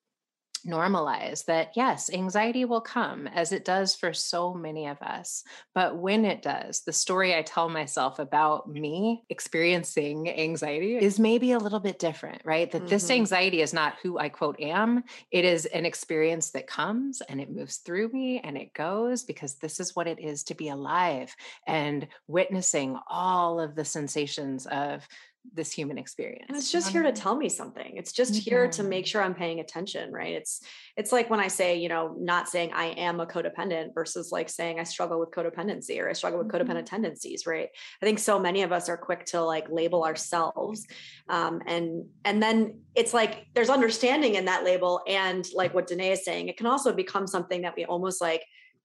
normalize 0.67 1.45
that 1.47 1.73
yes, 1.77 2.11
anxiety 2.13 2.65
will 2.65 2.81
come 2.81 3.27
as 3.29 3.53
it 3.53 3.65
does 3.65 3.95
for 3.95 4.13
so 4.13 4.55
many 4.55 4.87
of 4.87 5.01
us. 5.03 5.45
But 5.75 5.99
when 5.99 6.25
it 6.25 6.43
does, 6.43 6.83
the 6.83 6.93
story 6.93 7.35
I 7.35 7.43
tell 7.43 7.69
myself 7.69 8.19
about 8.19 8.69
me 8.69 9.25
experiencing 9.29 10.29
anxiety 10.29 10.97
is 10.97 11.19
maybe 11.19 11.53
a 11.53 11.59
little 11.59 11.81
bit 11.81 11.99
different, 11.99 12.43
right? 12.45 12.71
That 12.71 12.89
this 12.89 13.09
Mhm. 13.09 13.17
anxiety 13.17 13.61
is 13.61 13.73
not 13.73 13.97
who 14.03 14.19
I 14.19 14.29
quote 14.29 14.61
am. 14.61 15.05
It 15.31 15.45
is 15.45 15.67
an 15.67 15.85
experience 15.87 16.51
that 16.53 16.67
comes 16.67 17.21
and 17.23 17.41
it 17.41 17.51
moves 17.51 17.79
through 17.79 18.09
me 18.11 18.41
and 18.41 18.57
it 18.57 18.73
goes 18.75 19.25
because 19.25 19.57
this 19.57 19.81
is 19.81 19.97
what 19.97 20.07
it 20.07 20.19
is 20.21 20.45
to 20.45 20.55
be 20.55 20.69
alive 20.69 21.35
and 21.67 22.09
witnessing 22.27 22.99
all 23.09 23.61
of 23.61 23.75
the 23.75 23.85
sensations 23.85 24.67
of 24.67 25.07
this 25.55 25.73
human 25.73 25.99
experience. 25.99 26.45
and 26.49 26.57
it's 26.57 26.71
just 26.71 26.89
here 26.89 27.03
to 27.03 27.13
tell 27.13 27.37
me 27.37 27.49
something 27.49 27.97
it's 27.97 28.13
just 28.13 28.35
here 28.35 28.69
to 28.69 28.83
make 28.83 29.07
sure 29.07 29.21
i'm 29.21 29.35
paying 29.35 29.59
attention 29.61 30.13
right 30.13 30.35
it's 30.35 30.63
it's 30.97 31.11
like 31.11 31.29
when 31.31 31.41
i 31.41 31.49
say 31.49 31.77
you 31.77 31.89
know 31.89 32.15
not 32.19 32.49
saying 32.49 32.71
i 32.73 32.87
am 32.87 33.19
a 33.21 33.27
codependent 33.27 33.93
versus 33.93 34.31
like 34.31 34.49
saying 34.49 34.79
i 34.79 34.85
struggle 34.85 35.19
with 35.19 35.31
codependency 35.31 36.01
or 36.01 36.09
i 36.09 36.13
struggle 36.13 36.39
with 36.39 36.49
Mhm. 36.49 36.61
codependent 36.61 36.87
tendencies 36.87 37.45
right 37.45 37.69
i 38.01 38.07
think 38.07 38.19
so 38.19 38.39
many 38.39 38.63
of 38.63 38.71
us 38.73 38.89
are 38.89 38.97
quick 38.97 39.25
to 39.27 39.43
like 39.43 39.67
label 39.69 40.05
ourselves 40.05 40.87
um, 41.29 41.61
and 41.67 42.07
and 42.25 42.43
then 42.43 42.81
it's 42.95 43.13
like 43.13 43.47
there's 43.55 43.69
understanding 43.71 44.37
in 44.37 44.45
that 44.45 44.65
label 44.65 45.01
and 45.09 45.47
like 45.55 45.75
what 45.75 45.87
danae 45.89 46.13
is 46.13 46.25
saying 46.25 46.49
it 46.49 46.57
can 46.57 46.67
also 46.67 46.93
become 46.93 47.27
something 47.27 47.63
that 47.63 47.75
we 47.77 47.85
almost 47.85 48.21
like 48.21 48.45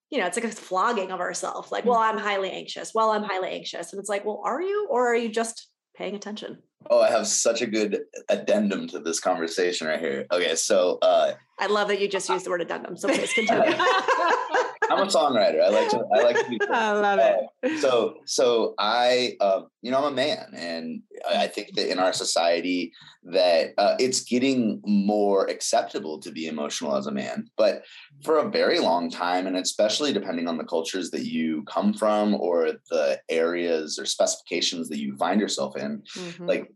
you 0.09 0.19
know, 0.19 0.25
it's 0.25 0.37
like 0.37 0.45
a 0.45 0.49
flogging 0.49 1.11
of 1.11 1.19
ourselves. 1.19 1.69
Like, 1.69 1.83
well, 1.83 1.97
I'm 1.97 2.17
highly 2.17 2.49
anxious. 2.49 2.93
Well, 2.95 3.09
I'm 3.11 3.23
highly 3.23 3.49
anxious. 3.49 3.91
And 3.91 3.99
it's 3.99 4.07
like, 4.07 4.23
well, 4.23 4.41
are 4.45 4.61
you, 4.61 4.87
or 4.89 5.05
are 5.11 5.15
you 5.17 5.27
just 5.27 5.67
paying 5.97 6.15
attention? 6.15 6.59
Oh, 6.89 7.01
I 7.01 7.09
have 7.09 7.27
such 7.27 7.61
a 7.61 7.65
good 7.65 8.03
addendum 8.29 8.87
to 8.89 8.99
this 8.99 9.19
conversation 9.19 9.87
right 9.87 9.99
here. 9.99 10.27
Okay, 10.31 10.55
so 10.55 10.99
uh, 11.01 11.33
I 11.59 11.67
love 11.67 11.87
that 11.89 11.99
you 11.99 12.07
just 12.07 12.29
used 12.29 12.45
the 12.45 12.51
word 12.51 12.61
addendum. 12.61 12.95
So 12.95 13.07
please 13.07 13.33
continue. 13.33 13.63
I'm 14.89 14.99
a 14.99 15.05
songwriter. 15.07 15.61
I 15.63 15.69
like 15.69 15.89
to. 15.89 16.03
I 16.13 16.23
like 16.23 16.37
to 16.37 16.49
be. 16.49 16.59
I 16.71 16.91
love 16.91 17.19
Uh, 17.19 17.33
it. 17.63 17.79
so 17.79 18.15
so 18.25 18.73
i 18.79 19.35
uh, 19.41 19.61
you 19.81 19.91
know 19.91 19.97
i'm 19.97 20.11
a 20.13 20.15
man 20.15 20.45
and 20.55 21.01
i 21.29 21.47
think 21.47 21.73
that 21.75 21.91
in 21.91 21.99
our 21.99 22.13
society 22.13 22.91
that 23.23 23.73
uh, 23.77 23.95
it's 23.99 24.21
getting 24.21 24.79
more 24.85 25.47
acceptable 25.49 26.19
to 26.19 26.31
be 26.31 26.47
emotional 26.47 26.95
as 26.95 27.07
a 27.07 27.11
man 27.11 27.45
but 27.57 27.83
for 28.23 28.37
a 28.39 28.49
very 28.49 28.79
long 28.79 29.09
time 29.09 29.47
and 29.47 29.57
especially 29.57 30.13
depending 30.13 30.47
on 30.47 30.57
the 30.57 30.63
cultures 30.63 31.09
that 31.11 31.25
you 31.25 31.63
come 31.63 31.93
from 31.93 32.35
or 32.35 32.71
the 32.91 33.19
areas 33.29 33.97
or 33.99 34.05
specifications 34.05 34.87
that 34.89 34.99
you 34.99 35.15
find 35.17 35.41
yourself 35.41 35.75
in 35.77 36.01
Mhm. 36.15 36.47
like 36.47 36.71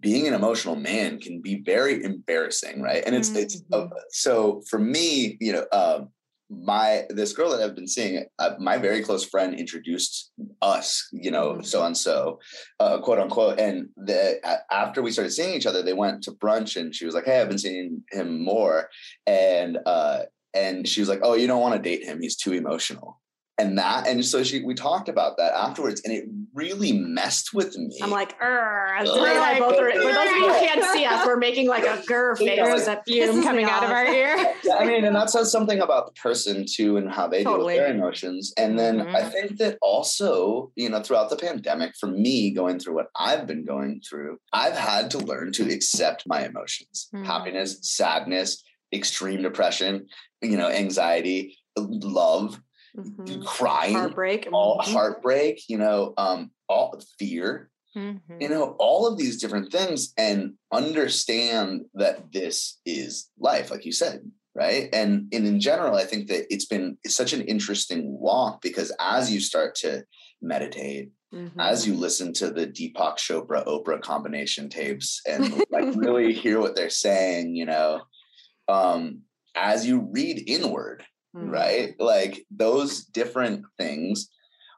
being 0.00 0.26
an 0.28 0.34
emotional 0.34 0.76
man 0.76 1.18
can 1.18 1.40
be 1.40 1.62
very 1.64 2.04
embarrassing 2.04 2.82
right 2.82 3.02
and 3.06 3.14
it's 3.14 3.30
it's 3.34 3.62
uh, 3.72 3.86
so 4.10 4.60
for 4.68 4.78
me 4.78 5.36
you 5.40 5.52
know 5.52 5.66
um 5.72 6.08
my 6.50 7.04
this 7.10 7.32
girl 7.32 7.50
that 7.50 7.60
i've 7.60 7.74
been 7.74 7.86
seeing 7.86 8.24
uh, 8.38 8.50
my 8.58 8.78
very 8.78 9.02
close 9.02 9.24
friend 9.24 9.54
introduced 9.54 10.32
us 10.62 11.06
you 11.12 11.30
know 11.30 11.54
Mhm. 11.54 11.66
so 11.66 11.84
and 11.84 11.96
so 11.96 12.40
uh, 12.80 12.98
quote 13.00 13.18
unquote 13.18 13.60
and 13.60 13.88
the 13.96 14.40
after 14.70 15.02
we 15.02 15.10
started 15.10 15.30
seeing 15.32 15.54
each 15.54 15.66
other 15.66 15.82
they 15.82 15.92
went 15.92 16.22
to 16.22 16.32
brunch 16.32 16.76
and 16.80 16.94
she 16.94 17.04
was 17.04 17.14
like 17.14 17.26
hey 17.26 17.40
i've 17.40 17.48
been 17.48 17.58
seeing 17.58 18.02
him 18.10 18.42
more 18.42 18.88
and 19.26 19.78
uh 19.84 20.22
and 20.54 20.88
she 20.88 21.00
was 21.00 21.08
like 21.08 21.20
oh 21.22 21.34
you 21.34 21.46
don't 21.46 21.60
want 21.60 21.74
to 21.74 21.90
date 21.90 22.04
him 22.04 22.20
he's 22.22 22.36
too 22.36 22.52
emotional 22.52 23.20
and 23.58 23.76
that 23.76 24.06
and 24.06 24.24
so 24.24 24.42
she 24.42 24.62
we 24.62 24.72
talked 24.74 25.08
about 25.08 25.36
that 25.36 25.52
afterwards 25.52 26.00
and 26.04 26.14
it 26.14 26.24
really 26.54 26.92
messed 26.92 27.52
with 27.52 27.76
me 27.76 27.98
I'm 28.02 28.10
like, 28.10 28.38
"Urgh." 28.40 29.00
Ugh. 29.00 29.06
Danae 29.06 29.30
and 29.30 29.38
I 29.38 29.58
both 29.58 29.78
are, 29.78 29.90
for 29.92 29.98
those 29.98 30.16
of 30.28 30.36
you 30.36 30.52
who 30.52 30.58
can't 30.58 30.82
see 30.92 31.04
us, 31.04 31.24
we're 31.26 31.36
making 31.36 31.68
like 31.68 31.84
a 31.84 32.02
grr 32.08 32.36
face 32.36 32.56
Yeah. 32.56 32.76
that 32.84 33.04
This 33.06 33.30
fumes 33.30 33.44
coming 33.44 33.64
out 33.66 33.84
of 33.84 33.90
our 33.90 34.06
ear. 34.06 34.36
Yeah, 34.64 34.76
I 34.76 34.84
mean, 34.86 35.04
and 35.04 35.14
that 35.14 35.30
says 35.30 35.50
something 35.52 35.80
about 35.80 36.06
the 36.06 36.12
person 36.20 36.64
too 36.68 36.96
and 36.96 37.10
how 37.10 37.28
they 37.28 37.44
Totally. 37.44 37.74
deal 37.74 37.82
with 37.82 37.88
their 37.88 37.94
emotions. 37.96 38.52
And 38.58 38.78
then 38.78 39.00
I 39.00 39.22
Mhm. 39.22 39.32
think 39.32 39.56
that 39.58 39.78
also, 39.82 40.72
you 40.74 40.88
know, 40.88 41.00
throughout 41.00 41.30
the 41.30 41.36
pandemic, 41.36 41.94
for 41.98 42.06
me 42.08 42.50
going 42.50 42.78
through 42.78 42.94
what 42.94 43.06
I've 43.16 43.46
been 43.46 43.64
going 43.64 44.00
through, 44.08 44.38
I've 44.52 44.76
had 44.76 45.10
to 45.12 45.18
learn 45.18 45.52
to 45.52 45.72
accept 45.72 46.24
my 46.26 46.44
emotions 46.44 47.08
Mhm. 47.14 47.24
happiness, 47.24 47.78
sadness, 47.82 48.62
extreme 48.92 49.42
depression, 49.42 50.06
you 50.42 50.56
know, 50.56 50.68
anxiety, 50.68 51.56
love, 51.76 52.60
Mhm. 52.98 53.44
crying, 53.44 53.94
Heartbreak. 53.94 54.48
all 54.52 54.78
Mhm. 54.78 54.92
heartbreak, 54.92 55.68
you 55.68 55.78
know, 55.78 56.14
um, 56.16 56.50
all 56.68 57.00
fear, 57.18 57.70
Mhm. 57.96 58.20
you 58.40 58.48
know 58.48 58.76
all 58.78 59.06
of 59.06 59.16
these 59.18 59.40
different 59.40 59.72
things 59.72 60.12
and 60.18 60.54
understand 60.72 61.86
that 61.94 62.30
this 62.32 62.80
is 62.84 63.30
life 63.38 63.70
like 63.70 63.84
you 63.86 63.92
said 63.92 64.20
right 64.54 64.88
and, 64.92 65.26
and 65.32 65.46
in 65.46 65.58
general 65.58 65.96
i 65.96 66.04
think 66.04 66.28
that 66.28 66.44
it's 66.52 66.66
been 66.66 66.98
it's 67.02 67.16
such 67.16 67.32
an 67.32 67.40
interesting 67.42 68.02
walk 68.20 68.60
because 68.60 68.92
as 69.00 69.32
you 69.32 69.40
start 69.40 69.74
to 69.74 70.04
meditate 70.42 71.10
Mhm. 71.34 71.52
as 71.58 71.86
you 71.86 71.94
listen 71.94 72.32
to 72.34 72.50
the 72.50 72.66
deepak 72.66 73.16
chopra 73.16 73.64
oprah 73.66 74.00
combination 74.00 74.68
tapes 74.68 75.20
and 75.26 75.52
like 75.70 75.86
really 75.94 76.32
hear 76.44 76.60
what 76.60 76.76
they're 76.76 76.90
saying 76.90 77.54
you 77.56 77.64
know 77.66 78.02
um 78.68 79.22
as 79.56 79.86
you 79.86 80.08
read 80.12 80.44
inward 80.46 81.04
Mhm. 81.38 81.50
right? 81.50 81.94
Like 81.98 82.46
those 82.50 83.04
different 83.04 83.64
things 83.78 84.28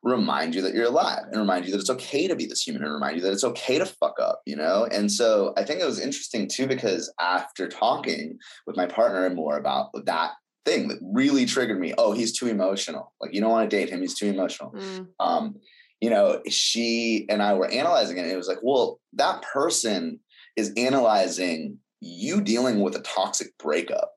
remind 0.03 0.55
you 0.55 0.63
that 0.63 0.75
you're 0.75 0.87
alive 0.87 1.25
and 1.31 1.41
remind 1.41 1.67
you 1.67 1.73
that 1.73 1.81
it's 1.81 1.91
okay 1.91 2.27
to 2.27 2.35
be 2.35 2.47
this 2.47 2.63
human 2.63 2.83
and 2.83 2.93
remind 2.93 3.17
you 3.17 3.23
that 3.23 3.33
it's 3.33 3.45
okay 3.45 3.79
to 3.79 3.85
fuck 3.85 4.19
up, 4.19 4.41
you 4.47 4.57
know? 4.57 4.87
And 4.91 5.13
so 5.13 5.53
I 5.57 5.65
think 5.65 5.81
it 5.81 5.87
was 5.87 6.01
interesting 6.01 6.49
too, 6.49 6.67
because 6.67 7.13
after 7.21 7.69
talking 7.69 8.39
with 8.67 8.77
my 8.77 8.87
partner 8.87 9.27
and 9.27 9.37
more 9.37 9.59
about 9.59 9.91
that 10.07 10.33
thing 10.65 10.89
that 10.89 10.99
really 11.03 11.45
triggered 11.45 11.79
me, 11.79 11.93
oh, 11.99 12.13
he's 12.13 12.37
too 12.39 12.47
emotional. 12.47 13.13
Like 13.21 13.35
you 13.35 13.41
don't 13.41 13.51
want 13.51 13.69
to 13.71 13.77
date 13.77 13.91
him, 13.91 14.01
he's 14.01 14.15
too 14.15 14.29
emotional. 14.29 14.73
Mm. 14.73 15.09
Um, 15.21 15.57
you 16.01 16.09
know, 16.09 16.41
she 16.49 17.27
and 17.29 17.43
I 17.43 17.53
were 17.53 17.69
analyzing 17.69 18.17
it, 18.17 18.23
and 18.23 18.31
it 18.31 18.37
was 18.37 18.49
like, 18.49 18.61
well, 18.63 19.01
that 19.13 19.43
person 19.43 20.21
is 20.57 20.73
analyzing 20.79 21.77
you 22.01 22.41
dealing 22.41 22.81
with 22.81 22.97
a 22.97 23.01
toxic 23.01 23.49
breakup 23.59 24.13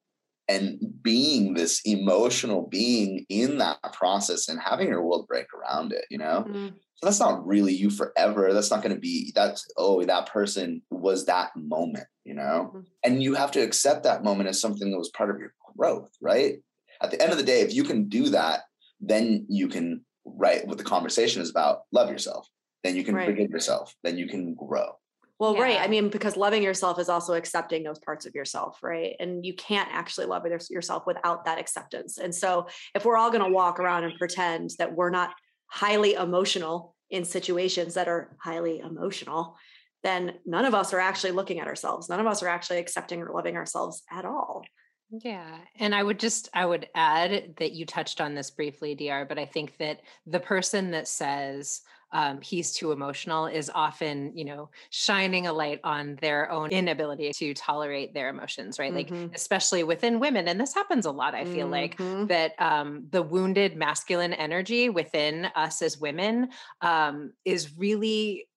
and 0.54 0.80
being 1.02 1.54
this 1.54 1.82
emotional 1.86 2.68
being 2.68 3.26
in 3.30 3.58
that 3.58 3.78
process 3.94 4.50
and 4.50 4.60
having 4.60 4.88
your 4.88 5.04
world 5.04 5.28
break 5.28 5.48
around 5.54 5.92
it, 5.92 6.06
you 6.10 6.18
know? 6.18 6.46
Mm. 6.48 6.74
So 6.96 7.08
that's 7.08 7.20
not 7.20 7.46
really 7.46 7.74
you 7.74 7.90
forever. 7.90 8.54
That's 8.54 8.72
not 8.72 8.82
going 8.84 8.96
to 8.96 9.02
be 9.02 9.32
that's 9.36 9.66
oh 9.78 10.04
that 10.06 10.28
person 10.28 10.82
was 10.90 11.26
that 11.26 11.52
moment, 11.56 12.08
you 12.24 12.36
know? 12.36 12.72
Mhm. 12.74 12.86
And 13.04 13.24
you 13.24 13.34
have 13.34 13.52
to 13.52 13.62
accept 13.62 14.04
that 14.04 14.24
moment 14.24 14.50
as 14.50 14.62
something 14.62 14.92
that 14.92 14.98
was 14.98 15.10
part 15.10 15.30
of 15.30 15.40
your 15.40 15.54
growth, 15.76 16.12
right? 16.22 16.56
At 17.02 17.12
the 17.12 17.22
end 17.22 17.32
of 17.32 17.38
the 17.38 17.44
day, 17.44 17.62
if 17.62 17.74
you 17.74 17.84
can 17.84 18.08
do 18.08 18.30
that, 18.30 18.62
then 19.02 19.46
you 19.50 19.68
can 19.68 20.06
right 20.26 20.66
what 20.68 20.78
the 20.78 20.84
conversation 20.84 21.42
is 21.42 21.50
about, 21.50 21.82
love 21.92 22.10
yourself. 22.10 22.48
Then 22.84 22.96
you 22.96 23.04
can 23.04 23.16
Right. 23.16 23.26
forgive 23.26 23.50
yourself. 23.50 23.96
Then 24.04 24.18
you 24.18 24.28
can 24.28 24.54
grow. 24.54 24.98
Well, 25.40 25.58
right. 25.58 25.80
I 25.80 25.88
mean, 25.88 26.10
because 26.10 26.38
loving 26.38 26.64
yourself 26.64 27.00
is 27.00 27.10
also 27.10 27.34
accepting 27.34 27.84
those 27.84 28.00
parts 28.00 28.26
of 28.26 28.36
yourself, 28.36 28.80
right? 28.82 29.16
And 29.20 29.46
you 29.46 29.54
can't 29.54 29.90
actually 29.92 30.28
love 30.28 30.46
yourself 30.70 31.06
without 31.06 31.46
that 31.46 31.60
acceptance. 31.60 32.18
And 32.18 32.34
so, 32.34 32.68
if 32.96 33.04
we're 33.04 33.18
all 33.18 33.32
going 33.32 33.44
to 33.44 33.50
walk 33.50 33.80
around 33.80 34.04
and 34.04 34.18
pretend 34.18 34.72
that 34.78 34.96
we're 34.96 35.10
not 35.10 35.34
highly 35.68 36.14
emotional 36.14 36.96
in 37.10 37.26
situations 37.26 37.96
that 37.96 38.08
are 38.08 38.36
highly 38.40 38.80
emotional, 38.80 39.58
then 40.04 40.36
none 40.46 40.66
of 40.66 40.76
us 40.76 40.94
are 40.94 41.00
actually 41.00 41.32
looking 41.32 41.60
at 41.60 41.68
ourselves. 41.68 42.10
None 42.10 42.20
of 42.20 42.28
us 42.28 42.44
are 42.44 42.48
actually 42.48 42.78
accepting 42.78 43.22
or 43.22 43.32
loving 43.34 43.56
ourselves 43.56 44.04
at 44.12 44.26
all. 44.26 44.64
Yeah. 45.10 45.58
And 45.80 45.94
I 45.94 46.02
would 46.02 46.20
just, 46.20 46.50
I 46.54 46.66
would 46.66 46.88
add 46.96 47.56
that 47.58 47.74
you 47.74 47.86
touched 47.86 48.20
on 48.20 48.34
this 48.34 48.52
briefly, 48.52 48.96
DR, 48.96 49.26
but 49.26 49.38
I 49.38 49.46
think 49.46 49.78
that 49.78 50.02
the 50.26 50.40
person 50.40 50.92
that 50.92 51.08
says, 51.08 51.82
um, 52.14 52.42
he's 52.42 52.74
too 52.74 52.92
emotional 52.92 53.46
is 53.48 53.70
often, 53.74 54.36
you 54.38 54.46
know, 54.46 54.70
shining 54.92 55.48
a 55.48 55.54
light 55.54 55.80
on 55.84 56.16
their 56.18 56.50
own 56.52 56.70
inability 56.72 57.32
to 57.34 57.54
tolerate 57.54 58.14
their 58.14 58.30
emotions, 58.30 58.80
right? 58.80 58.94
Like, 58.94 59.14
Mhm. 59.14 59.36
especially 59.36 59.84
within 59.84 60.20
women. 60.22 60.48
And 60.48 60.60
this 60.62 60.74
happens 60.74 61.06
a 61.06 61.12
lot, 61.12 61.36
I 61.36 61.44
feel 61.46 61.68
like, 61.70 62.00
Mhm. 62.00 62.30
that 62.30 62.54
um, 62.62 63.08
the 63.10 63.22
wounded 63.24 63.76
masculine 63.76 64.34
energy 64.34 64.90
within 64.90 65.46
us 65.56 65.82
as 65.82 65.98
women 65.98 66.50
um, 66.82 67.34
is 67.46 67.78
really, 67.78 68.48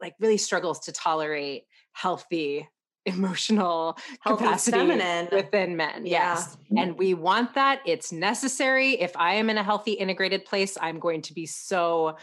like, 0.00 0.14
really 0.20 0.38
struggles 0.38 0.80
to 0.80 0.92
tolerate 0.92 1.64
healthy 1.92 2.68
emotional 3.06 3.96
Healthy 4.20 4.56
capacity 4.60 4.70
feminine. 4.70 5.30
within 5.32 5.76
men. 5.76 6.06
Yeah. 6.06 6.44
Yes. 6.44 6.56
And 6.76 6.98
we 6.98 7.14
want 7.14 7.54
that. 7.54 7.80
It's 7.86 8.12
necessary. 8.12 8.92
If 9.00 9.16
I 9.16 9.34
am 9.34 9.48
in 9.48 9.58
a 9.58 9.62
healthy, 9.62 9.92
integrated 9.92 10.44
place, 10.44 10.76
I'm 10.80 10.98
going 10.98 11.22
to 11.22 11.32
be 11.34 11.46
so 11.46 12.16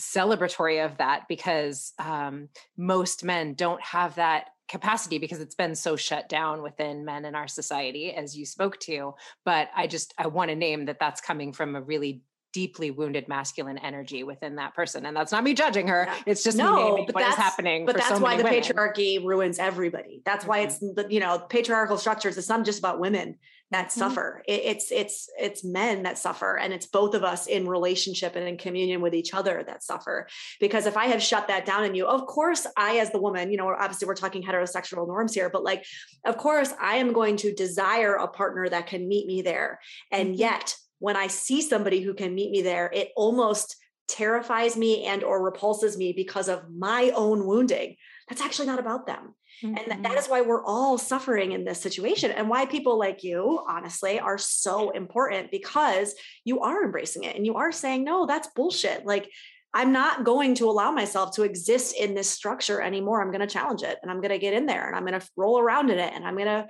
celebratory 0.00 0.84
of 0.84 0.96
that 0.98 1.28
because 1.28 1.92
um, 1.98 2.48
most 2.76 3.22
men 3.24 3.54
don't 3.54 3.82
have 3.82 4.14
that 4.16 4.46
capacity 4.68 5.18
because 5.18 5.40
it's 5.40 5.54
been 5.56 5.74
so 5.74 5.96
shut 5.96 6.28
down 6.28 6.62
within 6.62 7.04
men 7.04 7.24
in 7.24 7.34
our 7.34 7.48
society 7.48 8.12
as 8.14 8.36
you 8.36 8.46
spoke 8.46 8.78
to 8.78 9.12
but 9.44 9.68
i 9.74 9.84
just 9.88 10.14
i 10.16 10.28
want 10.28 10.48
to 10.48 10.54
name 10.54 10.84
that 10.84 10.96
that's 11.00 11.20
coming 11.20 11.52
from 11.52 11.74
a 11.74 11.82
really 11.82 12.22
deeply 12.52 12.90
wounded 12.92 13.28
masculine 13.28 13.78
energy 13.78 14.24
within 14.24 14.56
that 14.56 14.74
person. 14.74 15.06
And 15.06 15.16
that's 15.16 15.30
not 15.30 15.44
me 15.44 15.54
judging 15.54 15.86
her. 15.86 16.06
Yeah. 16.08 16.16
It's 16.26 16.42
just 16.42 16.58
No, 16.58 16.74
me 16.74 16.82
naming 16.82 17.06
but 17.06 17.14
what 17.14 17.22
is 17.22 17.28
that's- 17.28 17.44
happening. 17.50 17.86
but 17.86 17.94
that's 17.94 18.08
so 18.08 18.18
why 18.18 18.36
the 18.36 18.42
women. 18.42 18.60
patriarchy 18.60 19.24
ruins 19.24 19.60
everybody 19.60 20.20
that's 20.24 20.44
why 20.44 20.58
it's 20.60 20.78
the 20.80 21.06
you 21.08 21.20
know 21.20 21.38
patriarchal 21.38 21.96
structures 21.96 22.36
it's 22.36 22.48
not 22.48 22.64
just 22.64 22.80
about 22.80 22.98
women 22.98 23.38
that 23.70 23.88
mm-hmm. 23.88 23.98
suffer. 23.98 24.42
It, 24.46 24.62
it's 24.64 24.92
it's 24.92 25.28
it's 25.38 25.64
men 25.64 26.02
that 26.02 26.18
suffer 26.18 26.56
and 26.56 26.72
it's 26.72 26.86
both 26.86 27.14
of 27.14 27.24
us 27.24 27.46
in 27.46 27.68
relationship 27.68 28.36
and 28.36 28.46
in 28.46 28.56
communion 28.56 29.00
with 29.00 29.14
each 29.14 29.34
other 29.34 29.62
that 29.66 29.82
suffer. 29.82 30.26
Because 30.58 30.86
if 30.86 30.96
i 30.96 31.06
have 31.06 31.22
shut 31.22 31.48
that 31.48 31.66
down 31.66 31.84
in 31.84 31.94
you 31.94 32.06
of 32.06 32.26
course 32.26 32.66
i 32.76 32.98
as 32.98 33.10
the 33.10 33.20
woman 33.20 33.50
you 33.50 33.56
know 33.56 33.68
obviously 33.68 34.06
we're 34.06 34.14
talking 34.14 34.42
heterosexual 34.42 35.06
norms 35.06 35.34
here 35.34 35.50
but 35.50 35.62
like 35.62 35.84
of 36.24 36.36
course 36.36 36.72
i 36.80 36.96
am 36.96 37.12
going 37.12 37.36
to 37.36 37.54
desire 37.54 38.14
a 38.14 38.28
partner 38.28 38.68
that 38.68 38.86
can 38.86 39.08
meet 39.08 39.26
me 39.26 39.42
there. 39.42 39.78
And 40.10 40.30
mm-hmm. 40.30 40.40
yet 40.40 40.76
when 40.98 41.16
i 41.16 41.26
see 41.26 41.62
somebody 41.62 42.00
who 42.00 42.14
can 42.14 42.34
meet 42.34 42.50
me 42.50 42.62
there 42.62 42.90
it 42.92 43.10
almost 43.16 43.76
terrifies 44.10 44.76
me 44.76 45.04
and 45.04 45.22
or 45.22 45.42
repulses 45.42 45.96
me 45.96 46.12
because 46.12 46.48
of 46.48 46.64
my 46.70 47.12
own 47.14 47.46
wounding. 47.46 47.96
That's 48.28 48.42
actually 48.42 48.66
not 48.66 48.78
about 48.78 49.06
them. 49.06 49.34
And 49.62 49.76
that- 49.88 50.02
that 50.04 50.18
is 50.18 50.26
why 50.26 50.40
we're 50.40 50.64
all 50.64 50.96
suffering 50.96 51.52
in 51.52 51.64
this 51.64 51.80
situation 51.80 52.30
and 52.30 52.48
why 52.48 52.64
people 52.64 52.98
like 52.98 53.22
you 53.22 53.62
honestly 53.68 54.18
are 54.18 54.38
so 54.38 54.90
important 54.90 55.50
because 55.50 56.14
you 56.44 56.60
are 56.60 56.82
embracing 56.82 57.24
it 57.24 57.36
and 57.36 57.44
you 57.44 57.56
are 57.56 57.72
saying 57.72 58.04
no 58.04 58.26
that's 58.26 58.48
bullshit. 58.48 59.04
Like 59.04 59.30
i'm 59.72 59.92
not 59.92 60.24
going 60.24 60.54
to 60.56 60.68
allow 60.68 60.90
myself 60.90 61.32
to 61.34 61.44
exist 61.44 61.94
in 61.94 62.14
this 62.14 62.28
structure 62.28 62.80
anymore. 62.80 63.22
I'm 63.22 63.30
going 63.30 63.46
to 63.46 63.54
challenge 63.58 63.82
it 63.82 63.98
and 64.02 64.10
i'm 64.10 64.20
going 64.20 64.30
to 64.30 64.38
get 64.38 64.54
in 64.54 64.66
there 64.66 64.86
and 64.88 64.96
i'm 64.96 65.06
going 65.06 65.20
to 65.20 65.28
roll 65.36 65.58
around 65.60 65.90
in 65.90 65.98
it 65.98 66.12
and 66.12 66.26
i'm 66.26 66.34
going 66.34 66.46
to 66.46 66.66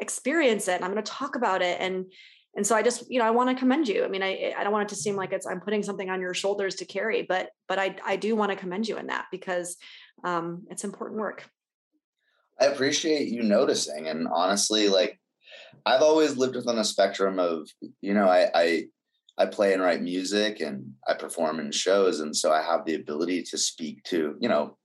experience 0.00 0.68
it 0.68 0.76
and 0.76 0.84
i'm 0.84 0.92
going 0.92 1.04
to 1.04 1.12
talk 1.12 1.36
about 1.36 1.60
it 1.60 1.78
and 1.80 2.06
and 2.58 2.66
so 2.66 2.76
i 2.76 2.82
just 2.82 3.10
you 3.10 3.18
know 3.18 3.24
i 3.24 3.30
want 3.30 3.48
to 3.48 3.54
commend 3.54 3.88
you 3.88 4.04
i 4.04 4.08
mean 4.08 4.22
i 4.22 4.52
i 4.58 4.62
don't 4.62 4.72
want 4.72 4.90
it 4.90 4.94
to 4.94 5.00
seem 5.00 5.16
like 5.16 5.32
it's 5.32 5.46
i'm 5.46 5.60
putting 5.60 5.82
something 5.82 6.10
on 6.10 6.20
your 6.20 6.34
shoulders 6.34 6.74
to 6.74 6.84
carry 6.84 7.22
but 7.22 7.48
but 7.68 7.78
i 7.78 7.96
i 8.04 8.16
do 8.16 8.36
want 8.36 8.50
to 8.50 8.56
commend 8.56 8.86
you 8.86 8.98
in 8.98 9.06
that 9.06 9.24
because 9.30 9.76
um 10.24 10.66
it's 10.70 10.84
important 10.84 11.18
work 11.18 11.48
I 12.60 12.66
appreciate 12.66 13.28
you 13.28 13.42
noticing. 13.42 14.08
And 14.08 14.26
honestly, 14.28 14.88
like 14.88 15.18
I've 15.86 16.02
always 16.02 16.36
lived 16.36 16.56
within 16.56 16.78
a 16.78 16.84
spectrum 16.84 17.38
of, 17.38 17.68
you 18.00 18.14
know, 18.14 18.28
I 18.28 18.50
I 18.54 18.84
I 19.38 19.46
play 19.46 19.72
and 19.72 19.82
write 19.82 20.02
music 20.02 20.60
and 20.60 20.94
I 21.06 21.14
perform 21.14 21.60
in 21.60 21.70
shows. 21.70 22.20
And 22.20 22.36
so 22.36 22.52
I 22.52 22.60
have 22.62 22.84
the 22.84 22.96
ability 22.96 23.44
to 23.44 23.58
speak 23.58 24.02
to, 24.04 24.36
you 24.40 24.48
know, 24.48 24.76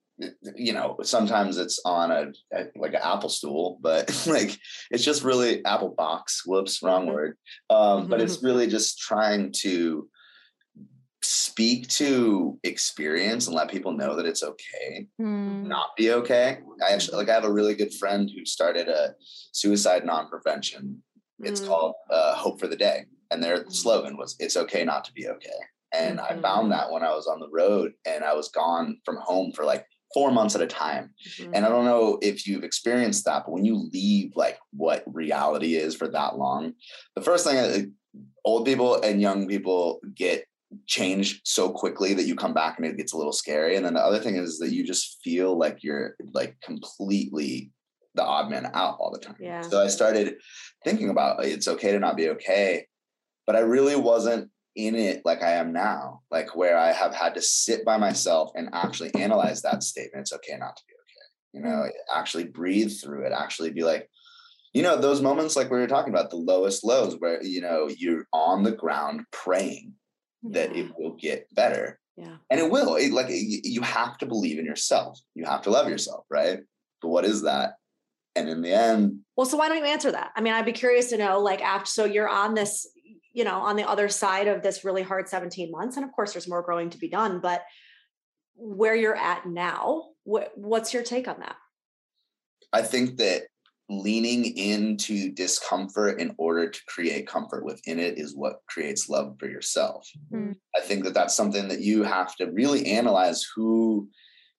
you 0.56 0.74
know, 0.74 0.98
sometimes 1.04 1.58
it's 1.58 1.80
on 1.86 2.12
a, 2.12 2.32
a 2.54 2.66
like 2.76 2.94
an 2.94 3.02
apple 3.04 3.30
stool, 3.30 3.78
but 3.82 4.10
like 4.28 4.58
it's 4.92 5.04
just 5.04 5.24
really 5.24 5.64
apple 5.66 5.94
box. 5.98 6.44
Whoops, 6.46 6.82
wrong 6.84 7.08
Mhm. 7.08 7.14
word. 7.14 7.38
Um, 7.70 8.08
but 8.08 8.22
it's 8.22 8.44
really 8.44 8.68
just 8.68 9.00
trying 9.00 9.52
to 9.64 10.10
speak 11.22 11.88
to 11.88 12.60
experience 12.64 13.48
and 13.48 13.56
let 13.56 13.70
people 13.72 13.92
know 13.94 14.16
that 14.16 14.26
it's 14.26 14.44
okay 14.44 15.08
Mm. 15.20 15.64
not 15.66 15.96
be 15.98 16.12
okay. 16.12 16.60
I 16.86 16.92
actually 16.94 17.18
like 17.18 17.30
I 17.30 17.34
have 17.34 17.46
a 17.46 17.52
really 17.52 17.76
good 17.76 17.94
friend 17.94 18.30
who 18.30 18.46
started 18.46 18.88
a 18.88 19.16
suicide 19.52 20.06
non-prevention. 20.06 21.02
It's 21.40 21.62
Mm. 21.62 21.68
called 21.68 21.96
uh, 22.10 22.36
Hope 22.36 22.60
for 22.60 22.68
the 22.68 22.76
Day, 22.76 23.06
and 23.32 23.42
their 23.44 23.66
slogan 23.70 24.16
was 24.18 24.36
"It's 24.40 24.58
okay 24.58 24.84
not 24.84 25.04
to 25.06 25.14
be 25.14 25.28
okay." 25.28 25.60
And 25.94 26.20
I 26.20 26.34
Mhm. 26.34 26.42
found 26.42 26.72
that 26.72 26.92
when 26.92 27.04
I 27.04 27.14
was 27.14 27.28
on 27.28 27.40
the 27.40 27.50
road 27.50 27.94
and 28.06 28.24
I 28.24 28.34
was 28.34 28.50
gone 28.50 29.00
from 29.06 29.18
home 29.18 29.52
for 29.52 29.64
like 29.64 29.86
four 30.14 30.32
months 30.32 30.56
at 30.56 30.62
a 30.62 30.68
time. 30.68 31.14
Mhm. 31.38 31.52
And 31.54 31.66
I 31.66 31.70
don't 31.70 31.86
know 31.86 32.20
if 32.22 32.48
you've 32.48 32.64
experienced 32.64 33.26
that, 33.26 33.44
but 33.46 33.52
when 33.52 33.66
you 33.66 33.90
leave 33.92 34.32
like 34.36 34.60
what 34.72 35.04
reality 35.08 35.76
is 35.76 35.96
for 35.96 36.08
that 36.10 36.38
long, 36.38 36.74
the 37.16 37.22
first 37.22 37.46
thing 37.46 37.58
uh, 37.58 38.20
old 38.46 38.66
people 38.66 39.02
and 39.02 39.22
young 39.22 39.48
people 39.48 40.00
get 40.16 40.46
changed 40.88 41.42
so 41.46 41.70
quickly 41.70 42.14
that 42.14 42.26
you 42.26 42.36
come 42.36 42.54
back 42.54 42.78
and 42.78 42.86
it 42.86 42.98
gets 42.98 43.14
a 43.14 43.18
little 43.18 43.34
scary. 43.34 43.76
And 43.76 43.86
then 43.86 43.94
the 43.94 44.02
other 44.02 44.20
thing 44.20 44.36
is 44.36 44.60
that 44.60 44.74
you 44.74 44.86
just 44.86 45.20
feel 45.24 45.58
like 45.58 45.84
you're 45.84 46.16
like 46.34 46.58
completely 46.62 47.72
the 48.16 48.24
odd 48.24 48.50
man 48.50 48.70
out 48.74 48.98
all 49.00 49.12
the 49.12 49.20
time. 49.20 49.36
Yeah. 49.40 49.62
So 49.62 49.82
I 49.82 49.88
started 49.88 50.36
thinking 50.84 51.10
about 51.10 51.44
it's 51.44 51.68
okay 51.68 51.92
to 51.92 52.00
not 52.00 52.18
be 52.18 52.30
okay, 52.30 52.86
but 53.48 53.56
I 53.56 53.60
really 53.60 53.96
wasn't 53.96 54.50
in 54.76 54.96
it 54.96 55.22
like 55.24 55.44
I 55.44 55.52
am 55.54 55.72
now, 55.72 56.22
like 56.32 56.56
where 56.56 56.78
I 56.78 56.92
have 56.92 57.14
had 57.14 57.36
to 57.36 57.42
sit 57.42 57.86
by 57.86 57.98
myself 57.98 58.52
and 58.56 58.70
actually 58.74 59.14
analyze 59.16 59.62
that 59.62 59.84
statement. 59.84 60.22
It's 60.22 60.34
okay 60.34 60.58
not 60.58 60.76
to 60.76 60.84
be 60.88 60.94
okay. 60.94 61.28
You 61.54 61.62
know, 61.62 61.84
mm-hmm. 61.84 62.18
actually 62.20 62.46
breathe 62.46 62.92
through 63.00 63.26
it, 63.26 63.32
actually 63.32 63.72
be 63.72 63.84
like, 63.84 64.10
you 64.74 64.82
know, 64.82 65.00
those 65.00 65.22
moments 65.22 65.56
like 65.56 65.70
we 65.70 65.78
were 65.78 65.88
talking 65.88 66.12
about, 66.12 66.32
the 66.32 66.36
lowest 66.36 66.84
lows 66.84 67.16
where, 67.20 67.44
you 67.44 67.62
know, 67.62 67.88
you're 67.96 68.26
on 68.34 68.64
the 68.64 68.72
ground 68.72 69.22
praying 69.32 69.94
that 70.50 70.76
it 70.76 70.92
will 70.98 71.16
get 71.16 71.48
better. 71.54 72.00
yeah 72.18 72.38
And 72.50 72.60
it 72.60 72.70
will. 72.70 72.96
It, 72.96 73.12
like 73.12 73.28
you 73.30 73.82
have 73.82 74.18
to 74.18 74.26
believe 74.26 74.58
in 74.58 74.66
yourself. 74.66 75.20
You 75.36 75.46
have 75.46 75.62
to 75.64 75.70
love 75.70 75.88
yourself, 75.88 76.26
right? 76.30 76.60
But 77.02 77.10
what 77.10 77.26
is 77.26 77.44
that? 77.44 77.76
And 78.36 78.50
in 78.50 78.64
the 78.64 78.74
end, 78.74 79.20
Well, 79.38 79.46
so 79.46 79.58
why 79.58 79.70
don't 79.70 79.78
you 79.78 79.86
answer 79.86 80.12
that? 80.12 80.32
I 80.36 80.42
mean, 80.42 80.54
I'd 80.54 80.66
be 80.66 80.72
curious 80.72 81.12
to 81.12 81.18
know, 81.18 81.40
like, 81.40 81.62
after, 81.62 81.86
so 81.86 82.06
you're 82.06 82.28
on 82.28 82.56
this, 82.56 82.88
you 83.34 83.44
know, 83.44 83.60
on 83.60 83.76
the 83.76 83.88
other 83.88 84.08
side 84.08 84.48
of 84.48 84.62
this 84.62 84.86
really 84.86 85.04
hard 85.04 85.28
17 85.28 85.72
months. 85.72 85.98
And 85.98 86.06
of 86.06 86.12
course, 86.12 86.34
there's 86.34 86.48
more 86.48 86.62
growing 86.62 86.90
to 86.92 86.98
be 86.98 87.10
done, 87.10 87.40
but 87.40 87.64
where 88.56 88.96
you're 88.96 89.16
at 89.16 89.48
now, 89.48 90.10
what, 90.24 90.52
what's 90.56 90.94
your 90.94 91.04
take 91.04 91.28
on 91.28 91.40
that? 91.40 91.56
I 92.72 92.84
think 92.84 93.18
that 93.18 93.44
leaning 93.90 94.58
into 94.58 95.32
discomfort 95.32 96.20
in 96.20 96.34
order 96.38 96.70
to 96.70 96.82
create 96.88 97.28
comfort 97.28 97.66
within 97.66 98.00
it 98.00 98.18
is 98.18 98.36
what 98.36 98.62
creates 98.68 99.10
love 99.10 99.36
for 99.40 99.48
yourself. 99.48 100.08
Mm. 100.32 100.56
I 100.76 100.82
think 100.82 101.04
that 101.04 101.14
that's 101.14 101.36
something 101.36 101.68
that 101.68 101.82
you 101.82 102.04
have 102.04 102.36
to 102.38 102.52
really 102.52 102.86
analyze 102.88 103.46
who 103.56 104.10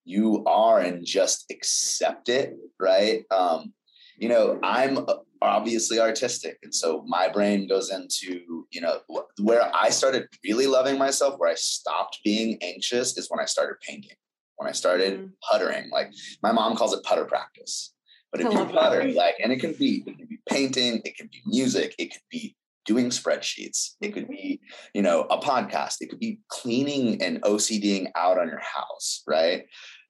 you 0.04 0.44
are 0.46 0.80
and 0.80 1.04
just 1.04 1.46
accept 1.50 2.28
it, 2.28 2.54
right? 2.78 3.24
Um, 3.30 3.72
you 4.18 4.28
know, 4.28 4.58
I'm 4.62 4.98
obviously 5.46 5.98
artistic, 6.00 6.58
and 6.62 6.74
so 6.74 7.04
my 7.06 7.28
brain 7.28 7.66
goes 7.68 7.90
into, 7.90 8.66
you 8.70 8.80
know, 8.80 9.00
where 9.38 9.70
I 9.74 9.90
started 9.90 10.26
really 10.44 10.66
loving 10.66 10.98
myself, 10.98 11.38
where 11.38 11.50
I 11.50 11.54
stopped 11.54 12.18
being 12.24 12.58
anxious 12.62 13.16
is 13.16 13.28
when 13.30 13.40
I 13.40 13.46
started 13.46 13.76
painting. 13.80 14.16
When 14.56 14.68
I 14.68 14.72
started 14.72 15.18
Mhm. 15.18 15.32
puttering, 15.50 15.90
like 15.90 16.12
my 16.42 16.52
mom 16.52 16.76
calls 16.76 16.94
it 16.94 17.02
putter 17.02 17.24
practice. 17.24 17.92
But 18.30 18.40
if 18.40 18.52
you 18.52 18.58
love 18.58 18.68
that. 18.68 18.74
putter, 18.74 19.12
like, 19.12 19.36
and 19.42 19.52
it 19.52 19.60
can 19.60 19.72
be, 19.72 20.02
it 20.06 20.16
can 20.18 20.26
be 20.26 20.38
painting, 20.48 21.02
it 21.04 21.16
can 21.16 21.28
be 21.28 21.40
music, 21.46 21.94
it 21.98 22.12
could 22.12 22.22
be 22.30 22.56
doing 22.84 23.06
spreadsheets, 23.10 23.94
it 24.00 24.12
could 24.12 24.28
be, 24.28 24.60
you 24.92 25.02
know, 25.02 25.22
a 25.30 25.38
podcast, 25.38 25.96
it 26.00 26.10
could 26.10 26.20
be 26.20 26.40
cleaning 26.48 27.22
and 27.22 27.40
OCDing 27.42 28.10
out 28.14 28.38
on 28.38 28.48
your 28.48 28.60
house, 28.60 29.22
right? 29.26 29.66